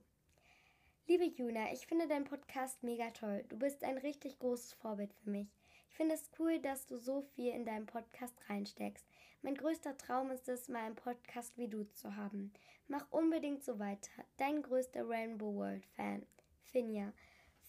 Liebe 1.08 1.26
Juna, 1.26 1.74
ich 1.74 1.88
finde 1.88 2.08
deinen 2.08 2.24
Podcast 2.24 2.84
mega 2.84 3.10
toll. 3.10 3.44
Du 3.50 3.60
bist 3.60 3.84
ein 3.84 3.98
richtig 3.98 4.40
großes 4.40 4.76
Vorbild 4.76 5.14
für 5.14 5.30
mich. 5.30 5.50
Ich 5.90 5.98
finde 5.98 6.16
es 6.16 6.32
cool, 6.40 6.60
dass 6.60 6.86
du 6.86 7.00
so 7.00 7.20
viel 7.20 7.52
in 7.52 7.66
deinen 7.66 7.86
Podcast 7.86 8.36
reinsteckst. 8.48 9.06
Mein 9.42 9.56
größter 9.56 9.98
Traum 9.98 10.32
ist 10.32 10.50
es, 10.50 10.68
mal 10.68 10.84
einen 10.84 10.96
Podcast 10.96 11.58
wie 11.58 11.70
du 11.70 11.86
zu 11.94 12.18
haben. 12.18 12.52
Mach 12.90 13.10
unbedingt 13.10 13.64
so 13.64 13.80
weiter. 13.80 14.12
Dein 14.36 14.62
größter 14.62 15.08
Rainbow 15.08 15.56
World 15.56 15.86
Fan. 15.96 16.26
Finja. 16.62 17.14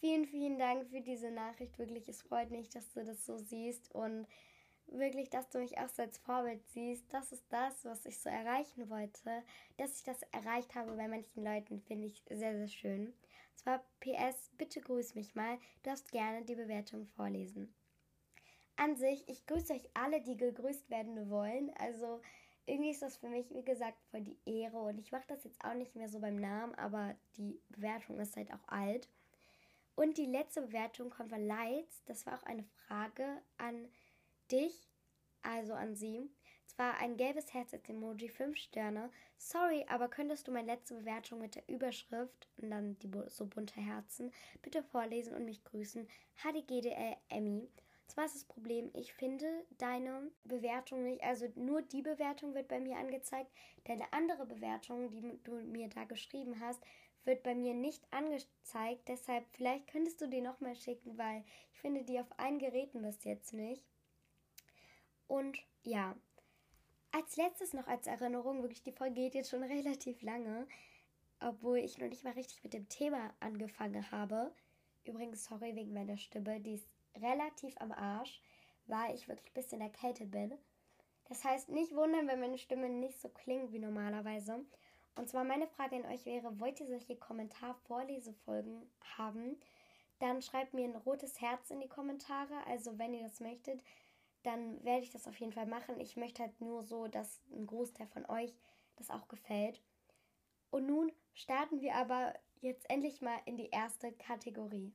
Vielen, 0.00 0.26
vielen 0.26 0.58
Dank 0.58 0.88
für 0.88 1.00
diese 1.00 1.30
Nachricht. 1.30 1.78
Wirklich, 1.78 2.08
es 2.08 2.22
freut 2.22 2.50
mich, 2.50 2.70
dass 2.70 2.92
du 2.92 3.04
das 3.04 3.24
so 3.24 3.38
siehst 3.38 3.94
und 3.94 4.26
wirklich, 4.88 5.30
dass 5.30 5.48
du 5.48 5.58
mich 5.58 5.78
auch 5.78 5.88
so 5.88 6.02
als 6.02 6.18
Vorbild 6.18 6.66
siehst. 6.70 7.04
Das 7.12 7.30
ist 7.30 7.44
das, 7.50 7.84
was 7.84 8.04
ich 8.04 8.18
so 8.18 8.28
erreichen 8.28 8.90
wollte. 8.90 9.44
Dass 9.76 9.96
ich 9.96 10.02
das 10.02 10.22
erreicht 10.32 10.74
habe 10.74 10.96
bei 10.96 11.06
manchen 11.06 11.44
Leuten, 11.44 11.80
finde 11.82 12.08
ich 12.08 12.24
sehr, 12.28 12.56
sehr 12.56 12.68
schön. 12.68 13.14
Zwar 13.54 13.84
PS, 14.00 14.50
bitte 14.58 14.80
grüß 14.80 15.14
mich 15.14 15.36
mal. 15.36 15.56
Du 15.82 15.90
darfst 15.90 16.10
gerne 16.10 16.44
die 16.44 16.56
Bewertung 16.56 17.06
vorlesen. 17.06 17.72
An 18.80 18.96
sich, 18.96 19.28
ich 19.28 19.44
grüße 19.44 19.74
euch 19.74 19.90
alle, 19.92 20.22
die 20.22 20.38
gegrüßt 20.38 20.88
werden 20.88 21.28
wollen. 21.28 21.70
Also 21.78 22.22
irgendwie 22.64 22.92
ist 22.92 23.02
das 23.02 23.18
für 23.18 23.28
mich, 23.28 23.52
wie 23.52 23.62
gesagt, 23.62 23.98
voll 24.10 24.22
die 24.22 24.38
Ehre. 24.46 24.78
Und 24.78 24.98
ich 24.98 25.12
mache 25.12 25.26
das 25.28 25.44
jetzt 25.44 25.62
auch 25.62 25.74
nicht 25.74 25.96
mehr 25.96 26.08
so 26.08 26.18
beim 26.18 26.36
Namen, 26.36 26.74
aber 26.76 27.14
die 27.36 27.60
Bewertung 27.68 28.18
ist 28.18 28.36
halt 28.36 28.50
auch 28.50 28.66
alt. 28.68 29.06
Und 29.96 30.16
die 30.16 30.24
letzte 30.24 30.62
Bewertung 30.62 31.10
kommt 31.10 31.28
von 31.28 31.46
Lights. 31.46 32.02
Das 32.06 32.24
war 32.24 32.38
auch 32.38 32.42
eine 32.44 32.64
Frage 32.64 33.42
an 33.58 33.86
dich, 34.50 34.88
also 35.42 35.74
an 35.74 35.94
sie. 35.94 36.30
Zwar 36.64 36.96
ein 37.00 37.18
gelbes 37.18 37.52
Herz 37.52 37.74
als 37.74 37.86
Emoji, 37.86 38.30
5 38.30 38.56
Sterne. 38.56 39.10
Sorry, 39.36 39.84
aber 39.90 40.08
könntest 40.08 40.48
du 40.48 40.52
meine 40.52 40.72
letzte 40.72 40.94
Bewertung 40.94 41.40
mit 41.40 41.54
der 41.54 41.68
Überschrift 41.68 42.48
und 42.56 42.70
dann 42.70 42.98
die 43.00 43.10
so 43.26 43.44
bunte 43.44 43.78
Herzen 43.78 44.32
bitte 44.62 44.82
vorlesen 44.82 45.34
und 45.34 45.44
mich 45.44 45.62
grüßen? 45.64 46.08
HDGDL 46.36 47.16
Emmy. 47.28 47.68
Zwar 48.10 48.24
ist 48.24 48.34
das 48.34 48.44
Problem, 48.44 48.90
ich 48.92 49.12
finde 49.12 49.46
deine 49.78 50.32
Bewertung 50.42 51.04
nicht, 51.04 51.22
also 51.22 51.46
nur 51.54 51.80
die 51.80 52.02
Bewertung 52.02 52.54
wird 52.54 52.66
bei 52.66 52.80
mir 52.80 52.96
angezeigt. 52.96 53.52
Deine 53.84 54.12
andere 54.12 54.46
Bewertung, 54.46 55.12
die 55.12 55.38
du 55.44 55.52
mir 55.60 55.88
da 55.88 56.02
geschrieben 56.02 56.58
hast, 56.58 56.82
wird 57.24 57.44
bei 57.44 57.54
mir 57.54 57.72
nicht 57.72 58.02
angezeigt. 58.12 59.06
Deshalb, 59.06 59.46
vielleicht 59.52 59.86
könntest 59.86 60.20
du 60.20 60.26
die 60.26 60.40
nochmal 60.40 60.74
schicken, 60.74 61.16
weil 61.18 61.44
ich 61.72 61.78
finde 61.78 62.02
die 62.02 62.18
auf 62.18 62.26
allen 62.36 62.58
Geräten 62.58 63.00
bis 63.02 63.22
jetzt 63.22 63.52
nicht. 63.52 63.84
Und 65.28 65.56
ja, 65.84 66.16
als 67.12 67.36
letztes 67.36 67.74
noch 67.74 67.86
als 67.86 68.08
Erinnerung, 68.08 68.62
wirklich, 68.62 68.82
die 68.82 68.90
Folge 68.90 69.14
geht 69.14 69.36
jetzt 69.36 69.50
schon 69.50 69.62
relativ 69.78 70.20
lange, 70.22 70.66
obwohl 71.38 71.78
ich 71.78 71.98
noch 71.98 72.08
nicht 72.08 72.24
mal 72.24 72.32
richtig 72.32 72.64
mit 72.64 72.72
dem 72.72 72.88
Thema 72.88 73.32
angefangen 73.38 74.10
habe. 74.10 74.52
Übrigens, 75.04 75.44
sorry 75.44 75.76
wegen 75.76 75.92
meiner 75.92 76.16
Stimme, 76.16 76.58
die 76.58 76.74
ist 76.74 76.88
relativ 77.16 77.74
am 77.80 77.92
Arsch, 77.92 78.40
weil 78.86 79.14
ich 79.14 79.28
wirklich 79.28 79.50
ein 79.50 79.54
bisschen 79.54 79.80
erkältet 79.80 80.30
bin. 80.30 80.58
Das 81.28 81.44
heißt, 81.44 81.68
nicht 81.68 81.94
wundern, 81.94 82.26
wenn 82.26 82.40
meine 82.40 82.58
Stimme 82.58 82.88
nicht 82.88 83.20
so 83.20 83.28
klingt 83.28 83.72
wie 83.72 83.78
normalerweise. 83.78 84.64
Und 85.14 85.28
zwar 85.28 85.44
meine 85.44 85.66
Frage 85.66 85.96
an 85.96 86.06
euch 86.06 86.24
wäre, 86.24 86.58
wollt 86.58 86.80
ihr 86.80 86.86
solche 86.86 87.16
Kommentar-Vorlesefolgen 87.16 88.90
haben? 89.16 89.58
Dann 90.18 90.42
schreibt 90.42 90.74
mir 90.74 90.84
ein 90.84 90.96
rotes 90.96 91.40
Herz 91.40 91.70
in 91.70 91.80
die 91.80 91.88
Kommentare. 91.88 92.54
Also 92.66 92.98
wenn 92.98 93.14
ihr 93.14 93.22
das 93.22 93.40
möchtet, 93.40 93.82
dann 94.42 94.82
werde 94.84 95.02
ich 95.02 95.12
das 95.12 95.28
auf 95.28 95.36
jeden 95.36 95.52
Fall 95.52 95.66
machen. 95.66 96.00
Ich 96.00 96.16
möchte 96.16 96.42
halt 96.42 96.60
nur 96.60 96.82
so, 96.82 97.06
dass 97.06 97.40
ein 97.52 97.66
Großteil 97.66 98.06
von 98.08 98.26
euch 98.26 98.54
das 98.96 99.10
auch 99.10 99.28
gefällt. 99.28 99.80
Und 100.70 100.86
nun 100.86 101.12
starten 101.34 101.80
wir 101.80 101.94
aber 101.94 102.34
jetzt 102.60 102.88
endlich 102.90 103.20
mal 103.20 103.38
in 103.44 103.56
die 103.56 103.70
erste 103.70 104.12
Kategorie. 104.12 104.92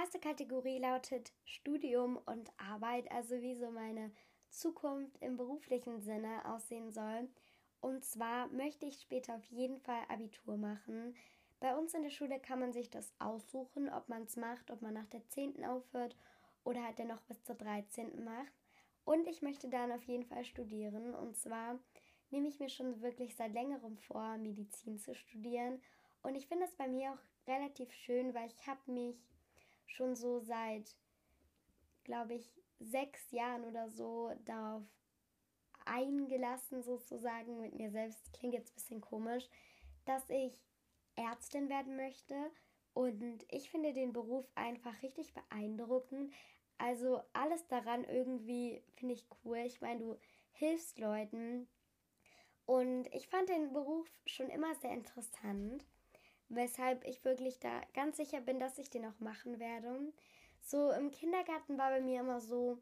Erste 0.00 0.18
Kategorie 0.18 0.78
lautet 0.78 1.30
Studium 1.44 2.16
und 2.24 2.50
Arbeit, 2.56 3.12
also 3.12 3.42
wie 3.42 3.54
so 3.54 3.70
meine 3.70 4.10
Zukunft 4.48 5.18
im 5.20 5.36
beruflichen 5.36 6.00
Sinne 6.00 6.42
aussehen 6.46 6.90
soll. 6.90 7.28
Und 7.82 8.02
zwar 8.06 8.46
möchte 8.48 8.86
ich 8.86 9.02
später 9.02 9.34
auf 9.34 9.44
jeden 9.44 9.78
Fall 9.78 10.02
Abitur 10.08 10.56
machen. 10.56 11.14
Bei 11.60 11.76
uns 11.76 11.92
in 11.92 12.02
der 12.02 12.08
Schule 12.08 12.40
kann 12.40 12.60
man 12.60 12.72
sich 12.72 12.88
das 12.88 13.12
aussuchen, 13.18 13.90
ob 13.90 14.08
man 14.08 14.22
es 14.22 14.36
macht, 14.36 14.70
ob 14.70 14.80
man 14.80 14.94
nach 14.94 15.06
der 15.08 15.26
10. 15.28 15.66
aufhört 15.66 16.16
oder 16.64 16.82
halt 16.82 16.98
dennoch 16.98 17.20
bis 17.22 17.42
zur 17.44 17.56
13. 17.56 18.24
macht. 18.24 18.54
Und 19.04 19.28
ich 19.28 19.42
möchte 19.42 19.68
dann 19.68 19.92
auf 19.92 20.04
jeden 20.04 20.24
Fall 20.24 20.46
studieren. 20.46 21.14
Und 21.14 21.36
zwar 21.36 21.78
nehme 22.30 22.48
ich 22.48 22.58
mir 22.58 22.70
schon 22.70 23.02
wirklich 23.02 23.36
seit 23.36 23.52
längerem 23.52 23.98
vor, 23.98 24.38
Medizin 24.38 24.98
zu 24.98 25.14
studieren. 25.14 25.82
Und 26.22 26.36
ich 26.36 26.46
finde 26.46 26.64
es 26.64 26.72
bei 26.72 26.88
mir 26.88 27.12
auch 27.12 27.48
relativ 27.48 27.92
schön, 27.92 28.32
weil 28.32 28.48
ich 28.48 28.66
habe 28.66 28.80
mich 28.90 29.22
schon 29.90 30.14
so 30.14 30.40
seit, 30.40 30.96
glaube 32.04 32.34
ich, 32.34 32.52
sechs 32.78 33.30
Jahren 33.30 33.64
oder 33.64 33.88
so 33.90 34.32
darauf 34.44 34.82
eingelassen, 35.84 36.82
sozusagen 36.82 37.60
mit 37.60 37.74
mir 37.74 37.90
selbst. 37.90 38.32
Klingt 38.32 38.54
jetzt 38.54 38.72
ein 38.72 38.74
bisschen 38.74 39.00
komisch, 39.00 39.48
dass 40.04 40.28
ich 40.30 40.58
Ärztin 41.16 41.68
werden 41.68 41.96
möchte. 41.96 42.34
Und 42.92 43.44
ich 43.48 43.70
finde 43.70 43.92
den 43.92 44.12
Beruf 44.12 44.46
einfach 44.54 45.02
richtig 45.02 45.32
beeindruckend. 45.34 46.32
Also 46.78 47.20
alles 47.32 47.66
daran 47.68 48.04
irgendwie 48.04 48.82
finde 48.94 49.14
ich 49.14 49.26
cool. 49.44 49.58
Ich 49.58 49.80
meine, 49.80 50.00
du 50.00 50.18
hilfst 50.52 50.98
Leuten. 50.98 51.68
Und 52.66 53.12
ich 53.12 53.28
fand 53.28 53.48
den 53.48 53.72
Beruf 53.72 54.08
schon 54.26 54.48
immer 54.48 54.74
sehr 54.76 54.92
interessant, 54.92 55.84
weshalb 56.50 57.04
ich 57.06 57.24
wirklich 57.24 57.58
da 57.58 57.80
ganz 57.94 58.18
sicher 58.18 58.40
bin, 58.40 58.58
dass 58.60 58.78
ich 58.78 58.90
den 58.90 59.06
auch 59.06 59.18
machen 59.20 59.58
werde. 59.58 60.12
So 60.60 60.90
im 60.90 61.10
Kindergarten 61.10 61.78
war 61.78 61.90
bei 61.90 62.00
mir 62.00 62.20
immer 62.20 62.40
so, 62.40 62.78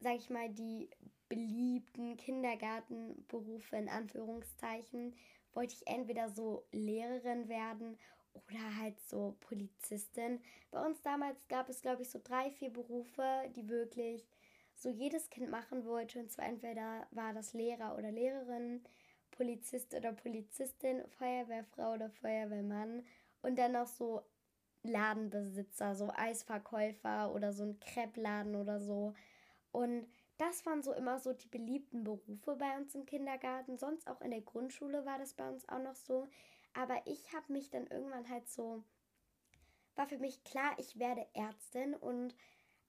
sag 0.00 0.16
ich 0.16 0.30
mal, 0.30 0.48
die 0.48 0.90
beliebten 1.28 2.16
Kindergartenberufe 2.16 3.76
in 3.76 3.88
Anführungszeichen 3.88 5.14
wollte 5.52 5.74
ich 5.74 5.86
entweder 5.86 6.28
so 6.28 6.66
Lehrerin 6.72 7.48
werden 7.48 7.98
oder 8.34 8.76
halt 8.76 9.00
so 9.00 9.36
Polizistin. 9.40 10.40
Bei 10.70 10.84
uns 10.84 11.00
damals 11.02 11.38
gab 11.48 11.68
es, 11.68 11.80
glaube 11.80 12.02
ich, 12.02 12.10
so 12.10 12.20
drei, 12.22 12.50
vier 12.50 12.70
Berufe, 12.70 13.24
die 13.56 13.68
wirklich 13.68 14.28
so 14.74 14.90
jedes 14.90 15.30
Kind 15.30 15.50
machen 15.50 15.84
wollte. 15.86 16.18
Und 16.18 16.30
zwar 16.30 16.46
entweder 16.46 17.06
war 17.10 17.32
das 17.32 17.54
Lehrer 17.54 17.96
oder 17.96 18.12
Lehrerin, 18.12 18.84
Polizist 19.36 19.94
oder 19.94 20.12
Polizistin, 20.12 21.02
Feuerwehrfrau 21.18 21.94
oder 21.94 22.10
Feuerwehrmann 22.10 23.04
und 23.42 23.56
dann 23.58 23.72
noch 23.72 23.86
so 23.86 24.22
Ladenbesitzer, 24.82 25.94
so 25.94 26.10
Eisverkäufer 26.14 27.32
oder 27.34 27.52
so 27.52 27.64
ein 27.64 27.80
Kreppladen 27.80 28.56
oder 28.56 28.80
so. 28.80 29.14
Und 29.72 30.06
das 30.38 30.64
waren 30.66 30.82
so 30.82 30.92
immer 30.92 31.18
so 31.18 31.32
die 31.32 31.48
beliebten 31.48 32.04
Berufe 32.04 32.56
bei 32.56 32.76
uns 32.76 32.94
im 32.94 33.06
Kindergarten. 33.06 33.78
Sonst 33.78 34.08
auch 34.08 34.20
in 34.20 34.30
der 34.30 34.42
Grundschule 34.42 35.04
war 35.04 35.18
das 35.18 35.34
bei 35.34 35.48
uns 35.48 35.68
auch 35.68 35.82
noch 35.82 35.94
so. 35.94 36.28
Aber 36.74 37.00
ich 37.06 37.32
habe 37.32 37.52
mich 37.52 37.70
dann 37.70 37.86
irgendwann 37.86 38.28
halt 38.28 38.48
so, 38.48 38.82
war 39.94 40.06
für 40.06 40.18
mich 40.18 40.44
klar, 40.44 40.74
ich 40.78 40.98
werde 40.98 41.26
Ärztin 41.34 41.94
und 41.94 42.34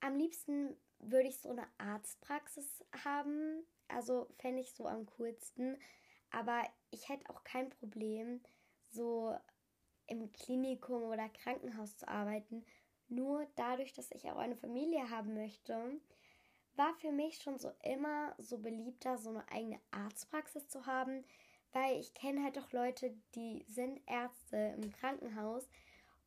am 0.02 0.18
liebsten 0.18 0.76
würde 1.00 1.30
ich 1.30 1.40
so 1.40 1.50
eine 1.50 1.66
Arztpraxis 1.78 2.84
haben. 3.04 3.64
Also 3.88 4.28
fände 4.40 4.62
ich 4.62 4.74
so 4.74 4.86
am 4.88 5.06
coolsten. 5.18 5.78
Aber 6.38 6.62
ich 6.92 7.10
hätte 7.10 7.28
auch 7.32 7.44
kein 7.44 7.72
Problem, 7.72 8.42
so 8.90 9.36
im 10.06 10.32
Klinikum 10.34 11.02
oder 11.02 11.30
Krankenhaus 11.30 11.98
zu 11.98 12.08
arbeiten. 12.08 12.64
Nur 13.08 13.48
dadurch, 13.56 13.94
dass 13.94 14.12
ich 14.12 14.30
auch 14.30 14.38
eine 14.38 14.56
Familie 14.56 15.10
haben 15.10 15.34
möchte, 15.34 16.00
war 16.76 16.94
für 16.98 17.12
mich 17.12 17.42
schon 17.42 17.58
so 17.58 17.72
immer 17.82 18.36
so 18.38 18.60
beliebter, 18.60 19.18
so 19.18 19.32
eine 19.32 19.50
eigene 19.52 19.80
Arztpraxis 19.90 20.68
zu 20.68 20.86
haben, 20.86 21.26
weil 21.72 22.00
ich 22.00 22.14
kenne 22.14 22.44
halt 22.44 22.60
auch 22.60 22.72
Leute, 22.72 23.18
die 23.34 23.66
sind 23.68 24.00
Ärzte 24.06 24.76
im 24.80 24.92
Krankenhaus 24.92 25.68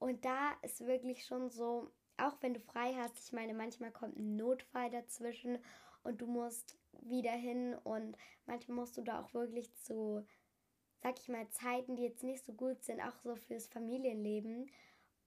und 0.00 0.24
da 0.24 0.54
ist 0.62 0.84
wirklich 0.84 1.24
schon 1.24 1.50
so, 1.50 1.88
auch 2.16 2.36
wenn 2.40 2.54
du 2.54 2.60
frei 2.60 2.94
hast, 2.96 3.16
ich 3.20 3.32
meine, 3.32 3.54
manchmal 3.54 3.92
kommt 3.92 4.18
ein 4.18 4.34
Notfall 4.34 4.90
dazwischen 4.90 5.60
und 6.02 6.20
du 6.20 6.26
musst 6.26 6.79
wieder 7.02 7.32
hin 7.32 7.74
und 7.84 8.16
manchmal 8.46 8.76
musst 8.78 8.96
du 8.96 9.02
da 9.02 9.20
auch 9.20 9.32
wirklich 9.34 9.74
zu, 9.74 10.26
sag 11.02 11.18
ich 11.18 11.28
mal, 11.28 11.48
Zeiten, 11.50 11.96
die 11.96 12.02
jetzt 12.02 12.22
nicht 12.22 12.44
so 12.44 12.52
gut 12.52 12.82
sind, 12.82 13.00
auch 13.00 13.16
so 13.16 13.36
fürs 13.36 13.68
Familienleben 13.68 14.70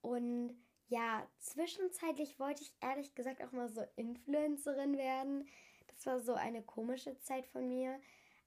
und 0.01 0.55
ja, 0.87 1.27
zwischenzeitlich 1.39 2.39
wollte 2.39 2.61
ich 2.61 2.75
ehrlich 2.81 3.15
gesagt 3.15 3.41
auch 3.41 3.51
mal 3.51 3.69
so 3.69 3.83
Influencerin 3.95 4.97
werden. 4.97 5.47
Das 5.87 6.05
war 6.05 6.19
so 6.19 6.33
eine 6.33 6.61
komische 6.61 7.17
Zeit 7.19 7.47
von 7.47 7.67
mir. 7.67 7.99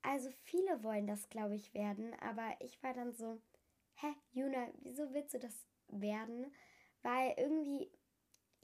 Also 0.02 0.30
viele 0.44 0.84
wollen 0.84 1.06
das, 1.06 1.28
glaube 1.28 1.56
ich, 1.56 1.74
werden, 1.74 2.14
aber 2.20 2.54
ich 2.60 2.80
war 2.82 2.94
dann 2.94 3.12
so, 3.12 3.40
hä, 3.96 4.06
Juna, 4.30 4.68
wieso 4.82 5.12
willst 5.12 5.34
du 5.34 5.40
das 5.40 5.66
werden? 5.88 6.52
Weil 7.02 7.34
irgendwie, 7.36 7.90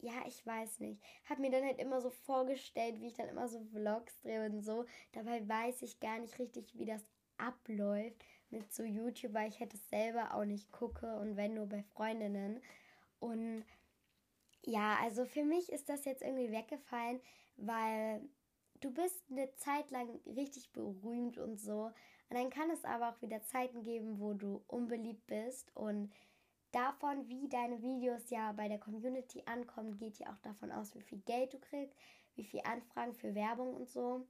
ja, 0.03 0.13
ich 0.27 0.45
weiß 0.45 0.81
nicht. 0.81 1.01
Hab 1.29 1.39
mir 1.39 1.51
dann 1.51 1.65
halt 1.65 1.79
immer 1.79 2.01
so 2.01 2.11
vorgestellt, 2.11 3.01
wie 3.01 3.07
ich 3.07 3.15
dann 3.15 3.29
immer 3.29 3.49
so 3.49 3.61
Vlogs 3.73 4.21
drehe 4.21 4.45
und 4.45 4.63
so. 4.63 4.85
Dabei 5.13 5.49
weiß 5.49 5.83
ich 5.83 6.01
gar 6.01 6.19
nicht 6.19 6.39
richtig, 6.41 6.77
wie 6.77 6.85
das 6.85 7.05
abläuft 7.39 8.25
mit 8.51 8.73
so 8.73 8.83
YouTube, 8.83 9.33
weil 9.33 9.49
ich 9.49 9.61
hätte 9.61 9.77
es 9.77 9.89
selber 9.89 10.35
auch 10.35 10.45
nicht 10.45 10.71
gucke 10.73 11.17
und 11.17 11.37
wenn 11.37 11.55
nur 11.55 11.67
bei 11.67 11.85
Freundinnen. 11.95 12.61
Und 13.21 13.65
ja, 14.65 14.99
also 15.01 15.25
für 15.25 15.45
mich 15.45 15.71
ist 15.71 15.89
das 15.89 16.05
jetzt 16.05 16.23
irgendwie 16.23 16.51
weggefallen, 16.51 17.21
weil 17.57 18.23
du 18.81 18.93
bist 18.93 19.23
eine 19.31 19.55
Zeit 19.55 19.91
lang 19.93 20.21
richtig 20.27 20.73
berühmt 20.73 21.39
und 21.39 21.61
so. 21.61 21.93
Und 22.29 22.37
dann 22.37 22.51
kann 22.51 22.71
es 22.71 22.85
aber 22.85 23.11
auch 23.11 23.23
wieder 23.23 23.43
Zeiten 23.45 23.83
geben, 23.83 24.19
wo 24.19 24.35
du 24.35 24.65
unbeliebt 24.67 25.27
bist. 25.29 25.71
Und 25.77 26.13
davon, 26.73 27.29
wie 27.29 27.49
deine 27.49 27.81
Videos 27.83 28.31
ja 28.31 28.53
bei 28.53 28.69
der 28.69 28.79
Community 28.79 29.43
ankommen, 29.47 29.97
geht 29.97 30.19
ja 30.19 30.33
auch 30.33 30.39
davon 30.41 30.73
aus, 30.73 30.95
wie 30.95 31.03
viel 31.03 31.21
Geld 31.21 31.53
du 31.53 31.59
kriegst, 31.59 31.97
wie 32.35 32.45
viel 32.45 32.61
Anfragen 32.65 33.15
für 33.15 33.35
Werbung 33.35 33.75
und 33.75 33.89
so. 33.89 34.27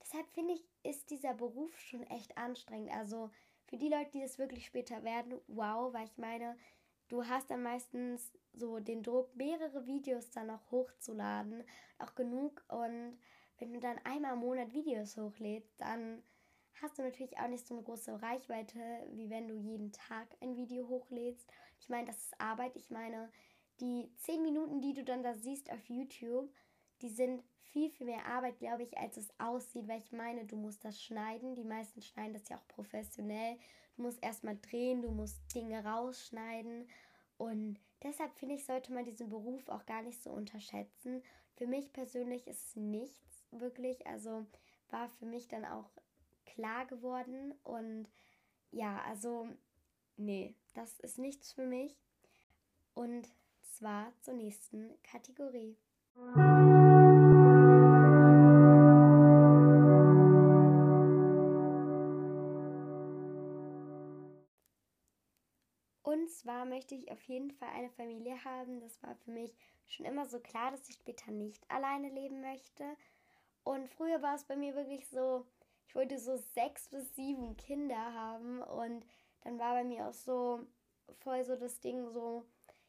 Deshalb 0.00 0.28
finde 0.30 0.54
ich, 0.54 0.64
ist 0.82 1.10
dieser 1.10 1.34
Beruf 1.34 1.78
schon 1.80 2.02
echt 2.04 2.36
anstrengend. 2.38 2.90
Also 2.92 3.30
für 3.66 3.76
die 3.76 3.88
Leute, 3.88 4.10
die 4.12 4.20
das 4.20 4.38
wirklich 4.38 4.66
später 4.66 5.02
werden, 5.02 5.40
wow, 5.48 5.92
weil 5.92 6.04
ich 6.04 6.16
meine, 6.16 6.56
du 7.08 7.26
hast 7.26 7.50
dann 7.50 7.62
meistens 7.62 8.32
so 8.52 8.78
den 8.78 9.02
Druck, 9.02 9.34
mehrere 9.36 9.86
Videos 9.86 10.30
dann 10.30 10.46
noch 10.46 10.70
hochzuladen, 10.70 11.64
auch 11.98 12.14
genug. 12.14 12.64
Und 12.68 13.18
wenn 13.58 13.72
du 13.72 13.80
dann 13.80 13.98
einmal 14.04 14.34
im 14.34 14.40
Monat 14.40 14.72
Videos 14.72 15.16
hochlädst, 15.16 15.78
dann 15.78 16.22
hast 16.82 16.98
du 16.98 17.02
natürlich 17.02 17.38
auch 17.38 17.48
nicht 17.48 17.66
so 17.66 17.74
eine 17.74 17.84
große 17.84 18.20
Reichweite, 18.22 18.78
wie 19.12 19.30
wenn 19.30 19.48
du 19.48 19.54
jeden 19.54 19.92
Tag 19.92 20.26
ein 20.40 20.56
Video 20.56 20.88
hochlädst. 20.88 21.48
Ich 21.80 21.88
meine, 21.88 22.06
das 22.06 22.18
ist 22.18 22.40
Arbeit. 22.40 22.76
Ich 22.76 22.90
meine, 22.90 23.30
die 23.80 24.10
10 24.18 24.42
Minuten, 24.42 24.80
die 24.80 24.94
du 24.94 25.04
dann 25.04 25.22
da 25.22 25.34
siehst 25.34 25.70
auf 25.70 25.88
YouTube, 25.88 26.52
die 27.00 27.10
sind 27.10 27.42
viel, 27.70 27.90
viel 27.90 28.06
mehr 28.06 28.26
Arbeit, 28.26 28.58
glaube 28.58 28.82
ich, 28.82 28.96
als 28.98 29.16
es 29.16 29.28
aussieht, 29.38 29.88
weil 29.88 29.98
ich 29.98 30.12
meine, 30.12 30.46
du 30.46 30.56
musst 30.56 30.84
das 30.84 31.00
schneiden. 31.00 31.54
Die 31.54 31.64
meisten 31.64 32.02
schneiden 32.02 32.32
das 32.32 32.48
ja 32.48 32.56
auch 32.56 32.68
professionell. 32.68 33.58
Du 33.96 34.02
musst 34.02 34.22
erstmal 34.22 34.58
drehen, 34.58 35.02
du 35.02 35.10
musst 35.10 35.54
Dinge 35.54 35.84
rausschneiden. 35.84 36.88
Und 37.36 37.78
deshalb 38.02 38.34
finde 38.34 38.56
ich, 38.56 38.64
sollte 38.64 38.92
man 38.92 39.04
diesen 39.04 39.28
Beruf 39.28 39.68
auch 39.68 39.86
gar 39.86 40.02
nicht 40.02 40.22
so 40.22 40.30
unterschätzen. 40.30 41.22
Für 41.54 41.66
mich 41.66 41.92
persönlich 41.92 42.46
ist 42.46 42.68
es 42.68 42.76
nichts 42.76 43.46
wirklich. 43.50 44.06
Also 44.06 44.46
war 44.90 45.08
für 45.08 45.26
mich 45.26 45.48
dann 45.48 45.64
auch 45.64 45.90
klar 46.58 46.86
geworden. 46.86 47.54
Und 47.62 48.08
ja, 48.72 49.00
also 49.02 49.48
nee, 50.16 50.56
das 50.74 50.98
ist 51.00 51.18
nichts 51.18 51.52
für 51.52 51.66
mich. 51.66 51.96
Und 52.94 53.28
zwar 53.62 54.12
zur 54.20 54.34
nächsten 54.34 55.00
Kategorie. 55.04 55.76
Und 66.02 66.28
zwar 66.30 66.64
möchte 66.64 66.96
ich 66.96 67.12
auf 67.12 67.22
jeden 67.22 67.52
Fall 67.52 67.68
eine 67.68 67.90
Familie 67.90 68.44
haben. 68.44 68.80
Das 68.80 69.00
war 69.04 69.14
für 69.14 69.30
mich 69.30 69.54
schon 69.86 70.06
immer 70.06 70.26
so 70.26 70.40
klar, 70.40 70.72
dass 70.72 70.88
ich 70.88 70.96
später 70.96 71.30
nicht 71.30 71.70
alleine 71.70 72.08
leben 72.08 72.40
möchte. 72.40 72.96
Und 73.62 73.88
früher 73.90 74.20
war 74.22 74.34
es 74.34 74.44
bei 74.44 74.56
mir 74.56 74.74
wirklich 74.74 75.06
so, 75.08 75.46
ich 75.88 75.94
wollte 75.94 76.18
so 76.18 76.36
sechs 76.36 76.88
bis 76.90 77.14
sieben 77.16 77.56
Kinder 77.56 77.96
haben. 77.96 78.62
Und 78.62 79.06
dann 79.42 79.58
war 79.58 79.74
bei 79.74 79.84
mir 79.84 80.08
auch 80.08 80.12
so 80.12 80.60
voll 81.20 81.42
so 81.44 81.56
das 81.56 81.80
Ding 81.80 82.06
so, 82.10 82.44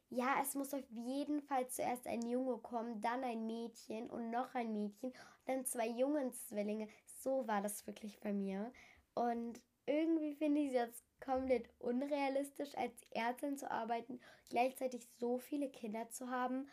ja, 0.09 0.37
es 0.41 0.53
muss 0.55 0.73
auf 0.73 0.83
jeden 0.89 1.41
Fall 1.41 1.67
zuerst 1.69 2.07
ein 2.07 2.27
Junge 2.27 2.57
kommen, 2.57 3.01
dann 3.01 3.23
ein 3.23 3.45
Mädchen 3.45 4.09
und 4.09 4.31
noch 4.31 4.53
ein 4.53 4.73
Mädchen 4.73 5.11
und 5.11 5.17
dann 5.45 5.65
zwei 5.65 5.87
Jungenzwillinge. 5.87 6.89
So 7.21 7.47
war 7.47 7.61
das 7.61 7.87
wirklich 7.87 8.19
bei 8.19 8.33
mir. 8.33 8.71
Und 9.13 9.61
irgendwie 9.85 10.33
finde 10.33 10.61
ich 10.61 10.67
es 10.67 10.73
jetzt 10.73 11.03
komplett 11.21 11.69
unrealistisch, 11.79 12.75
als 12.75 12.93
Ärztin 13.11 13.57
zu 13.57 13.69
arbeiten, 13.71 14.19
gleichzeitig 14.49 15.07
so 15.19 15.37
viele 15.37 15.69
Kinder 15.69 16.09
zu 16.09 16.29
haben. 16.29 16.67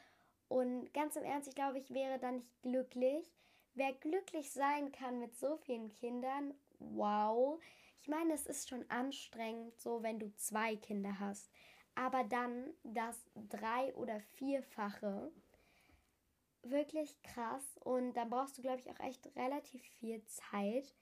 Und 0.48 0.92
ganz 0.92 1.16
im 1.16 1.24
Ernst, 1.24 1.48
ich 1.48 1.54
glaube, 1.54 1.78
ich 1.78 1.92
wäre 1.92 2.18
da 2.18 2.32
nicht 2.32 2.50
glücklich. 2.62 3.32
Wer 3.76 3.92
glücklich 3.92 4.50
sein 4.50 4.90
kann 4.90 5.20
mit 5.20 5.36
so 5.36 5.56
vielen 5.58 5.92
Kindern, 5.92 6.54
wow. 6.78 7.60
Ich 8.00 8.08
meine, 8.08 8.32
es 8.32 8.46
ist 8.46 8.68
schon 8.68 8.88
anstrengend, 8.90 9.78
so 9.78 10.02
wenn 10.02 10.18
du 10.18 10.34
zwei 10.34 10.76
Kinder 10.76 11.20
hast. 11.20 11.50
Aber 11.94 12.24
dann 12.24 12.70
das 12.82 13.24
drei- 13.34 13.94
oder 13.94 14.20
vierfache, 14.20 15.30
wirklich 16.62 17.22
krass. 17.22 17.78
Und 17.84 18.14
dann 18.14 18.30
brauchst 18.30 18.58
du, 18.58 18.62
glaube 18.62 18.80
ich, 18.80 18.90
auch 18.90 19.00
echt 19.00 19.26
relativ 19.36 19.82
viel 20.00 20.24
Zeit 20.24 20.94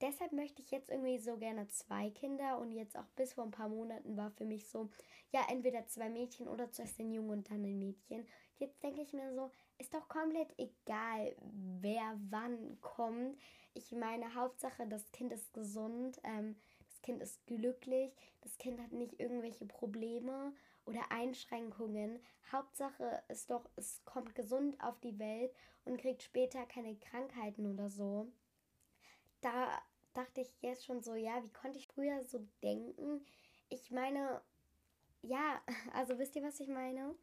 deshalb 0.00 0.32
möchte 0.32 0.62
ich 0.62 0.70
jetzt 0.70 0.90
irgendwie 0.90 1.18
so 1.18 1.36
gerne 1.36 1.66
zwei 1.68 2.10
Kinder 2.10 2.58
und 2.58 2.72
jetzt 2.72 2.96
auch 2.96 3.08
bis 3.16 3.32
vor 3.32 3.44
ein 3.44 3.50
paar 3.50 3.68
Monaten 3.68 4.16
war 4.16 4.30
für 4.30 4.44
mich 4.44 4.68
so, 4.68 4.90
ja, 5.30 5.44
entweder 5.48 5.86
zwei 5.86 6.08
Mädchen 6.08 6.48
oder 6.48 6.70
zuerst 6.70 6.98
ein 7.00 7.12
Junge 7.12 7.32
und 7.32 7.50
dann 7.50 7.64
ein 7.64 7.78
Mädchen. 7.78 8.26
Jetzt 8.58 8.82
denke 8.82 9.02
ich 9.02 9.12
mir 9.12 9.34
so, 9.34 9.50
ist 9.78 9.94
doch 9.94 10.08
komplett 10.08 10.52
egal, 10.58 11.34
wer 11.80 12.18
wann 12.30 12.80
kommt. 12.80 13.38
Ich 13.74 13.92
meine, 13.92 14.34
Hauptsache, 14.34 14.86
das 14.86 15.10
Kind 15.12 15.32
ist 15.32 15.52
gesund, 15.52 16.20
ähm, 16.24 16.56
das 16.88 17.00
Kind 17.02 17.22
ist 17.22 17.46
glücklich, 17.46 18.12
das 18.40 18.58
Kind 18.58 18.80
hat 18.80 18.92
nicht 18.92 19.20
irgendwelche 19.20 19.66
Probleme 19.66 20.52
oder 20.84 21.10
Einschränkungen. 21.10 22.18
Hauptsache 22.50 23.22
ist 23.28 23.50
doch, 23.50 23.68
es 23.76 24.04
kommt 24.04 24.34
gesund 24.34 24.82
auf 24.82 24.98
die 25.00 25.18
Welt 25.18 25.52
und 25.84 26.00
kriegt 26.00 26.22
später 26.22 26.66
keine 26.66 26.96
Krankheiten 26.96 27.66
oder 27.66 27.88
so 27.88 28.32
da 29.40 29.70
dachte 30.14 30.40
ich 30.40 30.60
jetzt 30.62 30.84
schon 30.84 31.02
so, 31.02 31.14
ja, 31.14 31.42
wie 31.44 31.52
konnte 31.52 31.78
ich 31.78 31.86
früher 31.86 32.22
so 32.24 32.46
denken? 32.62 33.24
Ich 33.68 33.90
meine, 33.90 34.40
ja, 35.22 35.60
also 35.92 36.18
wisst 36.18 36.36
ihr, 36.36 36.42
was 36.42 36.60
ich 36.60 36.68
meine? 36.68 37.14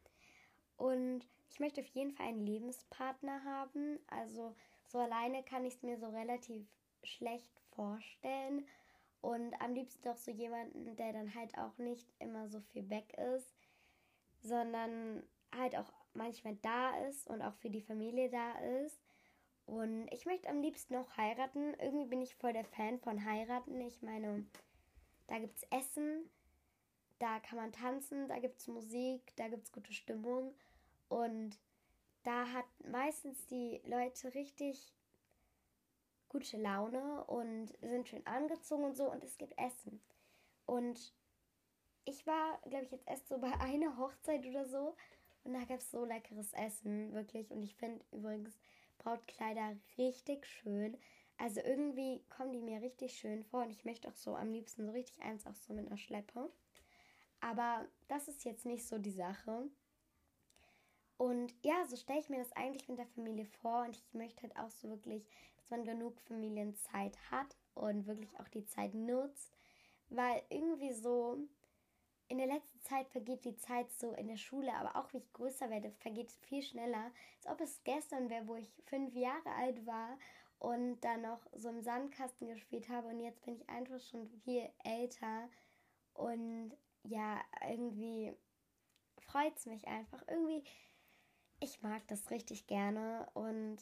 Und 0.76 1.26
ich 1.48 1.60
möchte 1.60 1.80
auf 1.80 1.86
jeden 1.88 2.12
Fall 2.12 2.26
einen 2.26 2.46
Lebenspartner 2.46 3.44
haben. 3.44 3.98
Also 4.08 4.54
so 4.86 4.98
alleine 4.98 5.42
kann 5.42 5.64
ich 5.64 5.74
es 5.74 5.82
mir 5.82 5.98
so 5.98 6.08
relativ 6.08 6.66
schlecht 7.02 7.52
vorstellen. 7.74 8.66
Und 9.20 9.60
am 9.60 9.74
liebsten 9.74 10.02
doch 10.02 10.16
so 10.16 10.30
jemanden, 10.30 10.96
der 10.96 11.12
dann 11.12 11.34
halt 11.34 11.56
auch 11.58 11.76
nicht 11.78 12.08
immer 12.18 12.48
so 12.48 12.60
viel 12.60 12.88
weg 12.90 13.12
ist, 13.34 13.56
sondern 14.42 15.22
halt 15.56 15.76
auch 15.76 15.92
manchmal 16.14 16.56
da 16.62 16.96
ist 17.08 17.26
und 17.26 17.42
auch 17.42 17.54
für 17.54 17.70
die 17.70 17.80
Familie 17.80 18.30
da 18.30 18.58
ist. 18.84 19.00
Und 19.64 20.06
ich 20.12 20.26
möchte 20.26 20.48
am 20.48 20.62
liebsten 20.62 20.94
noch 20.94 21.16
heiraten. 21.16 21.74
Irgendwie 21.80 22.06
bin 22.06 22.22
ich 22.22 22.36
voll 22.36 22.52
der 22.52 22.64
Fan 22.64 23.00
von 23.00 23.24
heiraten. 23.24 23.80
Ich 23.80 24.00
meine, 24.00 24.46
da 25.26 25.38
gibt 25.38 25.56
es 25.56 25.64
Essen, 25.70 26.30
da 27.18 27.40
kann 27.40 27.58
man 27.58 27.72
tanzen, 27.72 28.28
da 28.28 28.38
gibt 28.38 28.60
es 28.60 28.68
Musik, 28.68 29.32
da 29.36 29.48
gibt 29.48 29.64
es 29.64 29.72
gute 29.72 29.92
Stimmung. 29.92 30.54
Und 31.08 31.58
da 32.22 32.52
hat 32.52 32.66
meistens 32.84 33.46
die 33.46 33.80
Leute 33.84 34.34
richtig 34.34 34.92
gute 36.28 36.56
Laune 36.56 37.24
und 37.24 37.72
sind 37.80 38.08
schön 38.08 38.26
angezogen 38.26 38.84
und 38.84 38.96
so. 38.96 39.10
Und 39.10 39.22
es 39.24 39.38
gibt 39.38 39.56
Essen. 39.58 40.00
Und 40.66 41.14
ich 42.04 42.26
war, 42.26 42.60
glaube 42.68 42.84
ich, 42.84 42.90
jetzt 42.90 43.06
erst 43.06 43.28
so 43.28 43.38
bei 43.38 43.52
einer 43.60 43.96
Hochzeit 43.98 44.44
oder 44.46 44.64
so. 44.64 44.96
Und 45.44 45.54
da 45.54 45.64
gab 45.64 45.78
es 45.78 45.90
so 45.90 46.04
leckeres 46.04 46.52
Essen, 46.52 47.12
wirklich. 47.12 47.50
Und 47.50 47.62
ich 47.62 47.76
finde 47.76 48.04
übrigens, 48.10 48.58
Brautkleider 48.98 49.76
richtig 49.98 50.46
schön. 50.46 50.96
Also 51.38 51.60
irgendwie 51.60 52.24
kommen 52.28 52.52
die 52.52 52.62
mir 52.62 52.80
richtig 52.80 53.16
schön 53.18 53.44
vor 53.44 53.62
und 53.62 53.70
ich 53.70 53.84
möchte 53.84 54.08
auch 54.08 54.14
so 54.14 54.34
am 54.34 54.52
liebsten 54.52 54.86
so 54.86 54.92
richtig 54.92 55.22
eins 55.22 55.46
auch 55.46 55.54
so 55.54 55.74
mit 55.74 55.86
einer 55.86 55.98
Schleppe. 55.98 56.50
Aber 57.40 57.86
das 58.08 58.28
ist 58.28 58.44
jetzt 58.44 58.64
nicht 58.64 58.86
so 58.86 58.98
die 58.98 59.12
Sache. 59.12 59.68
Und 61.18 61.54
ja, 61.62 61.84
so 61.86 61.96
stelle 61.96 62.20
ich 62.20 62.28
mir 62.28 62.38
das 62.38 62.52
eigentlich 62.52 62.88
mit 62.88 62.98
der 62.98 63.06
Familie 63.06 63.46
vor. 63.46 63.82
Und 63.82 63.96
ich 63.96 64.04
möchte 64.12 64.42
halt 64.42 64.56
auch 64.56 64.70
so 64.70 64.88
wirklich, 64.88 65.26
dass 65.56 65.70
man 65.70 65.84
genug 65.84 66.20
Familienzeit 66.22 67.16
hat 67.30 67.56
und 67.74 68.06
wirklich 68.06 68.38
auch 68.38 68.48
die 68.48 68.66
Zeit 68.66 68.94
nutzt, 68.94 69.56
weil 70.08 70.42
irgendwie 70.50 70.92
so 70.92 71.38
in 72.28 72.38
der 72.38 72.46
letzten 72.48 72.80
Zeit 72.82 73.08
vergeht 73.08 73.44
die 73.44 73.56
Zeit 73.56 73.90
so 73.92 74.12
in 74.12 74.26
der 74.26 74.36
Schule, 74.36 74.74
aber 74.74 74.96
auch 74.96 75.12
wie 75.12 75.18
ich 75.18 75.32
größer 75.32 75.70
werde, 75.70 75.92
vergeht 75.92 76.28
es 76.28 76.36
viel 76.38 76.62
schneller, 76.62 77.12
als 77.36 77.46
ob 77.46 77.60
es 77.60 77.84
gestern 77.84 78.28
wäre, 78.30 78.48
wo 78.48 78.56
ich 78.56 78.68
fünf 78.86 79.14
Jahre 79.14 79.50
alt 79.56 79.86
war 79.86 80.18
und 80.58 81.00
dann 81.00 81.22
noch 81.22 81.40
so 81.52 81.68
im 81.68 81.82
Sandkasten 81.82 82.48
gespielt 82.48 82.88
habe 82.88 83.08
und 83.08 83.20
jetzt 83.20 83.42
bin 83.44 83.54
ich 83.54 83.68
einfach 83.68 84.00
schon 84.00 84.26
viel 84.44 84.68
älter. 84.84 85.48
Und 86.14 86.72
ja, 87.04 87.40
irgendwie 87.68 88.32
freut 89.18 89.56
es 89.56 89.66
mich 89.66 89.86
einfach. 89.86 90.22
Irgendwie, 90.28 90.64
ich 91.60 91.82
mag 91.82 92.06
das 92.08 92.30
richtig 92.30 92.66
gerne 92.66 93.28
und 93.34 93.78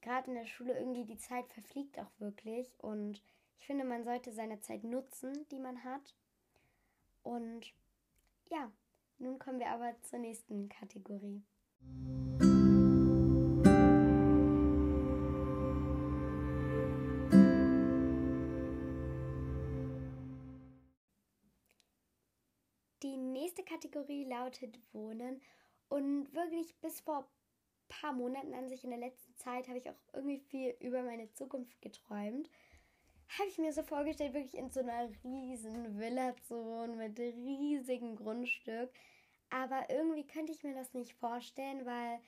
gerade 0.00 0.28
in 0.30 0.36
der 0.36 0.46
Schule 0.46 0.78
irgendwie 0.78 1.04
die 1.04 1.18
Zeit 1.18 1.46
verfliegt 1.52 1.98
auch 1.98 2.10
wirklich 2.18 2.72
und 2.78 3.22
ich 3.58 3.66
finde, 3.66 3.84
man 3.84 4.04
sollte 4.04 4.32
seine 4.32 4.60
Zeit 4.60 4.84
nutzen, 4.84 5.46
die 5.50 5.58
man 5.58 5.84
hat. 5.84 6.16
Und 7.22 7.74
ja, 8.50 8.72
nun 9.18 9.38
kommen 9.38 9.58
wir 9.60 9.68
aber 9.68 9.94
zur 10.00 10.18
nächsten 10.18 10.70
Kategorie. 10.70 11.42
Die 23.02 23.16
nächste 23.18 23.62
Kategorie 23.62 24.24
lautet 24.24 24.78
Wohnen 24.94 25.42
und 25.90 26.32
wirklich 26.32 26.74
bis 26.80 27.00
vor 27.00 27.28
paar 27.88 28.12
Monaten 28.12 28.54
an 28.54 28.68
sich 28.68 28.84
in 28.84 28.90
der 28.90 28.98
letzten 28.98 29.36
Zeit 29.36 29.68
habe 29.68 29.78
ich 29.78 29.90
auch 29.90 29.98
irgendwie 30.14 30.38
viel 30.38 30.74
über 30.80 31.02
meine 31.02 31.30
Zukunft 31.32 31.82
geträumt. 31.82 32.48
Habe 33.38 33.48
ich 33.48 33.58
mir 33.58 33.72
so 33.72 33.82
vorgestellt, 33.82 34.32
wirklich 34.32 34.56
in 34.56 34.70
so 34.70 34.80
einer 34.80 35.10
riesen 35.24 35.98
Villa 35.98 36.34
zu 36.42 36.64
wohnen 36.64 36.96
mit 36.96 37.18
riesigem 37.18 38.16
Grundstück. 38.16 38.90
Aber 39.50 39.90
irgendwie 39.90 40.26
könnte 40.26 40.52
ich 40.52 40.62
mir 40.62 40.74
das 40.74 40.94
nicht 40.94 41.14
vorstellen, 41.14 41.84
weil 41.84 42.20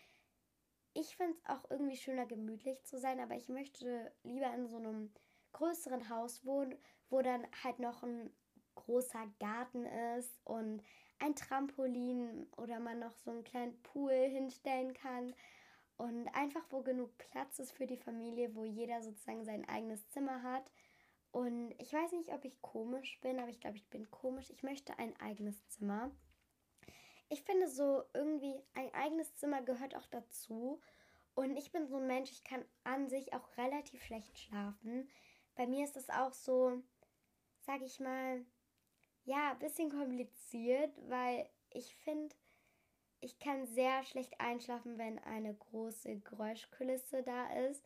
ich 0.95 1.17
finde 1.17 1.35
es 1.39 1.47
auch 1.49 1.71
irgendwie 1.71 1.97
schöner, 1.97 2.27
gemütlich 2.27 2.83
zu 2.85 2.99
sein. 2.99 3.21
Aber 3.21 3.37
ich 3.37 3.49
möchte 3.49 4.13
lieber 4.25 4.53
in 4.55 4.67
so 4.67 4.77
einem 4.77 5.13
größeren 5.53 6.09
Haus 6.09 6.45
wohnen, 6.45 6.77
wo 7.11 7.23
dann 7.23 7.47
halt 7.63 7.79
noch 7.79 8.03
ein 8.03 8.33
großer 8.75 9.33
Garten 9.39 9.87
ist 9.87 10.41
und 10.45 10.83
ein 11.23 11.37
Trampolin 11.37 12.47
oder 12.57 12.81
man 12.81 12.99
noch 12.99 13.17
so 13.19 13.31
einen 13.31 13.45
kleinen 13.45 13.81
Pool 13.83 14.13
hinstellen 14.13 14.93
kann 14.93 15.35
und 15.97 16.29
einfach 16.35 16.65
wo 16.71 16.83
genug 16.83 17.17
Platz 17.19 17.59
ist 17.59 17.73
für 17.73 17.87
die 17.87 17.97
Familie, 17.97 18.55
wo 18.55 18.65
jeder 18.65 19.03
sozusagen 19.03 19.45
sein 19.45 19.69
eigenes 19.69 20.09
Zimmer 20.09 20.43
hat. 20.43 20.71
Und 21.31 21.75
ich 21.79 21.93
weiß 21.93 22.13
nicht, 22.13 22.33
ob 22.33 22.45
ich 22.45 22.61
komisch 22.61 23.21
bin, 23.21 23.39
aber 23.39 23.49
ich 23.49 23.61
glaube, 23.61 23.77
ich 23.77 23.89
bin 23.89 24.11
komisch. 24.11 24.51
Ich 24.51 24.63
möchte 24.63 24.99
ein 24.99 25.19
eigenes 25.21 25.67
Zimmer. 25.69 26.11
Ich 27.29 27.43
finde 27.43 27.69
so 27.69 28.03
irgendwie 28.13 28.61
ein 28.75 28.93
eigenes 28.93 29.35
Zimmer 29.37 29.63
gehört 29.63 29.97
auch 29.97 30.07
dazu. 30.07 30.81
Und 31.35 31.57
ich 31.57 31.73
bin 31.73 31.87
so 31.87 31.97
ein 31.97 32.07
Mensch, 32.07 32.31
ich 32.31 32.45
kann 32.45 32.65
an 32.85 33.09
sich 33.09 33.33
auch 33.33 33.57
relativ 33.57 34.03
schlecht 34.03 34.39
schlafen. 34.39 35.09
Bei 35.55 35.67
mir 35.67 35.85
ist 35.85 35.97
das 35.97 36.11
auch 36.11 36.33
so, 36.33 36.83
sag 37.61 37.81
ich 37.81 38.01
mal, 38.01 38.45
ja, 39.25 39.53
ein 39.53 39.59
bisschen 39.59 39.91
kompliziert, 39.91 40.93
weil 41.09 41.49
ich 41.71 41.95
finde, 41.97 42.35
ich 43.21 43.39
kann 43.39 43.67
sehr 43.67 44.03
schlecht 44.03 44.41
einschlafen, 44.41 44.99
wenn 44.99 45.19
eine 45.21 45.55
große 45.55 46.19
Geräuschkulisse 46.21 47.23
da 47.23 47.47
ist. 47.69 47.85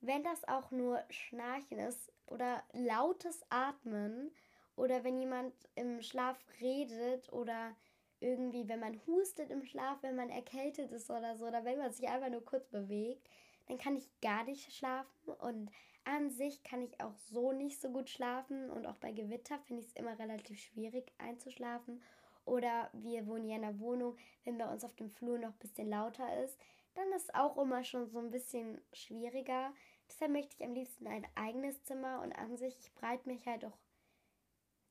Wenn 0.00 0.22
das 0.22 0.46
auch 0.48 0.70
nur 0.70 1.02
Schnarchen 1.10 1.78
ist 1.78 2.12
oder 2.26 2.62
lautes 2.72 3.44
Atmen 3.50 4.34
oder 4.76 5.04
wenn 5.04 5.18
jemand 5.18 5.54
im 5.74 6.00
Schlaf 6.02 6.38
redet 6.60 7.32
oder 7.32 7.76
irgendwie, 8.20 8.68
wenn 8.68 8.80
man 8.80 9.00
hustet 9.06 9.50
im 9.50 9.64
Schlaf, 9.64 10.02
wenn 10.02 10.16
man 10.16 10.30
erkältet 10.30 10.90
ist 10.92 11.10
oder 11.10 11.36
so, 11.36 11.46
oder 11.46 11.64
wenn 11.64 11.78
man 11.78 11.92
sich 11.92 12.08
einfach 12.08 12.30
nur 12.30 12.44
kurz 12.44 12.66
bewegt, 12.68 13.28
dann 13.66 13.78
kann 13.78 13.96
ich 13.96 14.08
gar 14.20 14.44
nicht 14.44 14.72
schlafen 14.72 15.32
und 15.40 15.70
an 16.04 16.30
sich 16.30 16.62
kann 16.62 16.82
ich 16.82 17.00
auch 17.00 17.14
so 17.30 17.52
nicht 17.52 17.80
so 17.80 17.90
gut 17.90 18.10
schlafen 18.10 18.70
und 18.70 18.86
auch 18.86 18.96
bei 18.96 19.12
Gewitter 19.12 19.58
finde 19.60 19.82
ich 19.82 19.88
es 19.88 19.96
immer 19.96 20.18
relativ 20.18 20.58
schwierig 20.60 21.12
einzuschlafen. 21.18 22.02
Oder 22.44 22.90
wir 22.92 23.26
wohnen 23.26 23.46
ja 23.46 23.56
in 23.56 23.64
einer 23.64 23.80
Wohnung, 23.80 24.16
wenn 24.44 24.58
bei 24.58 24.70
uns 24.70 24.84
auf 24.84 24.94
dem 24.96 25.10
Flur 25.10 25.38
noch 25.38 25.52
ein 25.52 25.58
bisschen 25.58 25.88
lauter 25.88 26.42
ist, 26.44 26.58
dann 26.94 27.10
ist 27.12 27.24
es 27.24 27.34
auch 27.34 27.56
immer 27.56 27.82
schon 27.84 28.06
so 28.06 28.18
ein 28.18 28.30
bisschen 28.30 28.80
schwieriger. 28.92 29.72
Deshalb 30.08 30.32
möchte 30.32 30.54
ich 30.56 30.64
am 30.64 30.74
liebsten 30.74 31.06
ein 31.06 31.26
eigenes 31.34 31.82
Zimmer 31.84 32.20
und 32.22 32.32
an 32.32 32.56
sich, 32.56 32.78
ich 32.78 32.94
breite 32.94 33.28
mich 33.28 33.46
halt 33.46 33.64
auch 33.64 33.78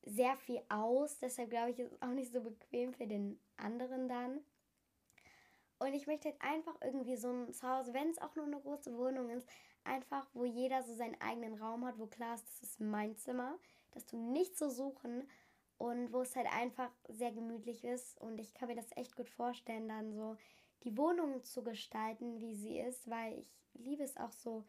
sehr 0.02 0.36
viel 0.38 0.62
aus. 0.70 1.20
Deshalb 1.20 1.50
glaube 1.50 1.72
ich, 1.72 1.80
ist 1.80 1.94
es 1.94 2.02
auch 2.02 2.08
nicht 2.08 2.34
so 2.34 2.42
bequem 2.42 2.94
für 2.94 3.08
den 3.08 3.40
anderen 3.58 4.10
dann. 4.10 4.40
Und 5.80 5.94
ich 5.94 6.08
möchte 6.08 6.30
halt 6.30 6.42
einfach 6.42 6.76
irgendwie 6.82 7.18
so 7.18 7.30
ein 7.30 7.54
Zuhause, 7.54 7.94
wenn 7.94 8.10
es 8.10 8.18
auch 8.18 8.36
nur 8.36 8.46
eine 8.46 8.60
große 8.60 8.98
Wohnung 8.98 9.30
ist, 9.30 9.48
einfach, 9.86 10.28
wo 10.34 10.46
jeder 10.46 10.84
so 10.84 10.94
seinen 10.94 11.20
eigenen 11.22 11.56
Raum 11.56 11.86
hat, 11.86 11.98
wo 11.98 12.08
klar 12.08 12.36
ist, 12.36 12.48
das 12.48 12.64
ist 12.64 12.80
mein 12.80 13.16
Zimmer, 13.18 13.58
dass 13.92 14.06
du 14.06 14.18
nichts 14.18 14.58
zu 14.58 14.70
suchen 14.70 15.28
und 15.78 16.14
wo 16.14 16.22
es 16.22 16.36
halt 16.36 16.48
einfach 16.52 16.92
sehr 17.10 17.32
gemütlich 17.32 17.84
ist. 17.84 18.20
Und 18.22 18.40
ich 18.40 18.54
kann 18.54 18.70
mir 18.70 18.76
das 18.76 18.96
echt 18.96 19.16
gut 19.16 19.30
vorstellen, 19.30 19.88
dann 19.88 20.14
so 20.14 20.38
die 20.84 20.98
Wohnung 20.98 21.44
zu 21.44 21.64
gestalten, 21.64 22.40
wie 22.40 22.56
sie 22.56 22.80
ist, 22.80 23.10
weil 23.10 23.40
ich 23.40 23.64
liebe 23.74 24.04
es 24.04 24.18
auch 24.18 24.32
so, 24.32 24.64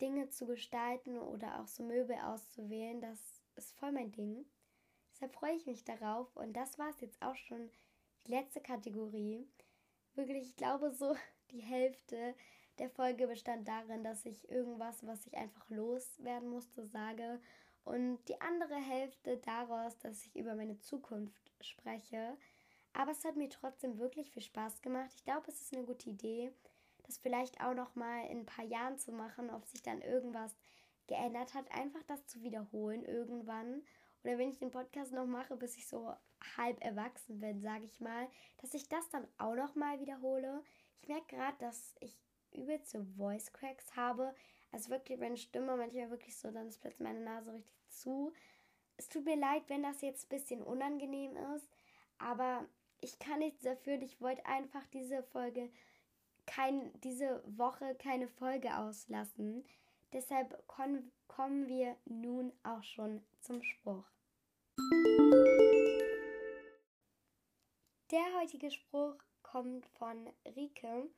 Dinge 0.00 0.30
zu 0.30 0.46
gestalten 0.46 1.18
oder 1.18 1.60
auch 1.60 1.66
so 1.66 1.82
Möbel 1.82 2.16
auszuwählen. 2.16 3.00
Das 3.00 3.42
ist 3.56 3.72
voll 3.72 3.92
mein 3.92 4.12
Ding. 4.12 4.46
Deshalb 5.12 5.34
freue 5.34 5.54
ich 5.54 5.66
mich 5.66 5.84
darauf. 5.84 6.34
Und 6.36 6.54
das 6.54 6.78
war 6.78 6.90
es 6.90 7.00
jetzt 7.00 7.20
auch 7.22 7.36
schon 7.36 7.70
die 8.26 8.32
letzte 8.32 8.60
Kategorie. 8.60 9.46
Wirklich, 10.14 10.48
ich 10.48 10.56
glaube, 10.56 10.92
so 10.92 11.14
die 11.50 11.60
Hälfte 11.60 12.34
der 12.80 12.90
Folge 12.90 13.26
bestand 13.26 13.68
darin, 13.68 14.02
dass 14.02 14.24
ich 14.24 14.50
irgendwas, 14.50 15.06
was 15.06 15.26
ich 15.26 15.36
einfach 15.36 15.68
loswerden 15.68 16.48
musste, 16.48 16.86
sage. 16.86 17.38
Und 17.84 18.18
die 18.28 18.40
andere 18.40 18.74
Hälfte 18.74 19.36
daraus, 19.36 19.98
dass 19.98 20.24
ich 20.24 20.34
über 20.34 20.54
meine 20.54 20.78
Zukunft 20.78 21.52
spreche. 21.60 22.36
Aber 22.94 23.12
es 23.12 23.24
hat 23.24 23.36
mir 23.36 23.50
trotzdem 23.50 23.98
wirklich 23.98 24.30
viel 24.30 24.42
Spaß 24.42 24.80
gemacht. 24.80 25.10
Ich 25.14 25.24
glaube, 25.24 25.44
es 25.48 25.60
ist 25.60 25.76
eine 25.76 25.84
gute 25.84 26.08
Idee, 26.08 26.52
das 27.04 27.18
vielleicht 27.18 27.60
auch 27.60 27.74
noch 27.74 27.94
mal 27.94 28.26
in 28.26 28.40
ein 28.40 28.46
paar 28.46 28.64
Jahren 28.64 28.98
zu 28.98 29.12
machen, 29.12 29.50
ob 29.50 29.66
sich 29.66 29.82
dann 29.82 30.00
irgendwas 30.00 30.56
geändert 31.06 31.52
hat, 31.52 31.70
einfach 31.72 32.02
das 32.04 32.26
zu 32.26 32.42
wiederholen 32.42 33.04
irgendwann. 33.04 33.82
Oder 34.24 34.38
wenn 34.38 34.48
ich 34.48 34.58
den 34.58 34.70
Podcast 34.70 35.12
noch 35.12 35.26
mache, 35.26 35.56
bis 35.56 35.76
ich 35.76 35.86
so 35.86 36.14
halb 36.56 36.82
erwachsen 36.82 37.40
bin, 37.40 37.60
sage 37.60 37.84
ich 37.84 38.00
mal, 38.00 38.26
dass 38.58 38.72
ich 38.72 38.88
das 38.88 39.08
dann 39.10 39.26
auch 39.36 39.54
noch 39.54 39.74
mal 39.74 40.00
wiederhole. 40.00 40.62
Ich 41.02 41.08
merke 41.08 41.36
gerade, 41.36 41.56
dass 41.58 41.94
ich 42.00 42.18
übelste 42.52 43.04
Voice 43.16 43.52
Cracks 43.52 43.96
habe. 43.96 44.34
Also 44.72 44.90
wirklich, 44.90 45.18
meine 45.18 45.36
Stimme 45.36 45.76
manchmal 45.76 46.10
wirklich 46.10 46.36
so, 46.36 46.50
dann 46.50 46.68
ist 46.68 46.80
plötzlich 46.80 47.00
meine 47.00 47.20
Nase 47.20 47.52
richtig 47.52 47.88
zu. 47.88 48.32
Es 48.96 49.08
tut 49.08 49.24
mir 49.24 49.36
leid, 49.36 49.62
wenn 49.68 49.82
das 49.82 50.00
jetzt 50.02 50.26
ein 50.26 50.36
bisschen 50.36 50.62
unangenehm 50.62 51.36
ist, 51.56 51.68
aber 52.18 52.66
ich 53.00 53.18
kann 53.18 53.38
nichts 53.38 53.62
dafür. 53.62 54.00
Ich 54.02 54.20
wollte 54.20 54.44
einfach 54.46 54.86
diese 54.92 55.22
Folge, 55.22 55.70
kein, 56.46 56.92
diese 57.00 57.42
Woche 57.46 57.94
keine 57.94 58.28
Folge 58.28 58.76
auslassen. 58.76 59.64
Deshalb 60.12 60.66
kommen 60.66 61.68
wir 61.68 61.96
nun 62.04 62.52
auch 62.62 62.82
schon 62.82 63.22
zum 63.40 63.62
Spruch. 63.62 64.04
Der 68.10 68.40
heutige 68.40 68.70
Spruch 68.70 69.14
kommt 69.42 69.86
von 69.86 70.28
Rike 70.44 71.08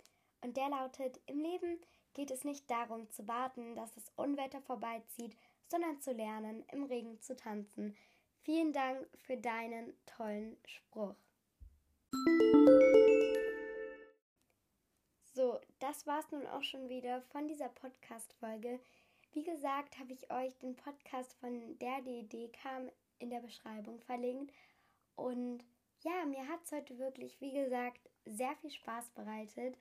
und 0.42 0.57
der 0.57 0.68
lautet, 0.68 1.20
im 1.26 1.40
Leben 1.40 1.81
geht 2.14 2.31
es 2.31 2.44
nicht 2.44 2.70
darum 2.70 3.09
zu 3.11 3.26
warten, 3.26 3.74
dass 3.74 3.94
das 3.94 4.11
Unwetter 4.16 4.61
vorbeizieht, 4.61 5.37
sondern 5.66 6.00
zu 6.00 6.12
lernen, 6.12 6.64
im 6.72 6.85
Regen 6.85 7.20
zu 7.20 7.35
tanzen. 7.37 7.96
Vielen 8.42 8.72
Dank 8.72 9.09
für 9.18 9.37
deinen 9.37 9.94
tollen 10.05 10.57
Spruch. 10.66 11.14
So, 15.35 15.61
das 15.78 16.07
war's 16.07 16.31
nun 16.31 16.46
auch 16.46 16.62
schon 16.62 16.88
wieder 16.88 17.22
von 17.22 17.48
dieser 17.48 17.68
Podcast-Folge. 17.68 18.81
Wie 19.33 19.44
gesagt, 19.44 19.98
habe 19.98 20.12
ich 20.12 20.31
euch 20.31 20.59
den 20.59 20.76
Podcast 20.76 21.33
von 21.35 21.78
der 21.78 22.02
die 22.02 22.18
Idee 22.18 22.50
kam 22.62 22.90
in 23.18 23.31
der 23.31 23.40
Beschreibung 23.40 24.00
verlinkt. 24.00 24.52
Und 25.14 25.64
ja, 26.00 26.26
mir 26.26 26.46
hat 26.48 26.64
es 26.64 26.72
heute 26.72 26.98
wirklich, 26.98 27.40
wie 27.40 27.52
gesagt, 27.52 28.11
sehr 28.26 28.55
viel 28.57 28.70
Spaß 28.70 29.11
bereitet. 29.11 29.78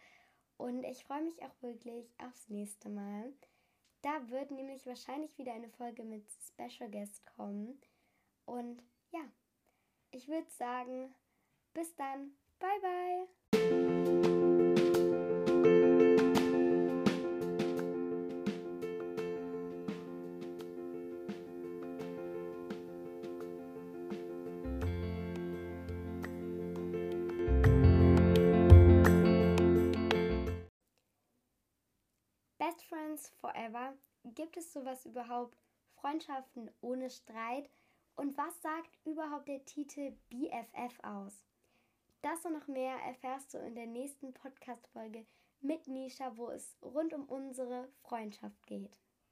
Und 0.62 0.84
ich 0.84 1.04
freue 1.06 1.24
mich 1.24 1.42
auch 1.42 1.62
wirklich 1.62 2.14
aufs 2.24 2.48
nächste 2.48 2.88
Mal. 2.88 3.34
Da 4.04 4.30
wird 4.30 4.52
nämlich 4.52 4.86
wahrscheinlich 4.86 5.36
wieder 5.40 5.54
eine 5.54 5.70
Folge 5.70 6.04
mit 6.04 6.24
Special 6.30 6.88
Guest 6.88 7.26
kommen. 7.36 7.82
Und 8.46 8.84
ja, 9.10 9.24
ich 10.12 10.28
würde 10.28 10.52
sagen, 10.52 11.16
bis 11.74 11.96
dann. 11.96 12.34
Bye 12.60 13.28
bye. 13.52 14.31
Friends 32.92 33.30
Forever? 33.40 33.94
Gibt 34.26 34.58
es 34.58 34.74
sowas 34.74 35.06
überhaupt? 35.06 35.58
Freundschaften 35.94 36.70
ohne 36.82 37.10
Streit? 37.10 37.70
Und 38.18 38.38
was 38.38 38.62
sagt 38.62 39.00
überhaupt 39.06 39.48
der 39.48 39.64
Titel 39.64 40.12
BFF 40.30 41.00
aus? 41.02 41.46
Das 42.22 42.44
und 42.44 42.52
noch 42.52 42.68
mehr 42.68 42.98
erfährst 43.08 43.54
du 43.54 43.60
in 43.60 43.76
der 43.76 43.88
nächsten 43.88 44.34
Podcast-Folge 44.34 45.26
mit 45.62 45.88
Nisha, 45.88 46.36
wo 46.36 46.50
es 46.50 46.76
rund 46.82 47.14
um 47.14 47.30
unsere 47.30 47.88
Freundschaft 48.02 48.68
geht. 48.68 49.00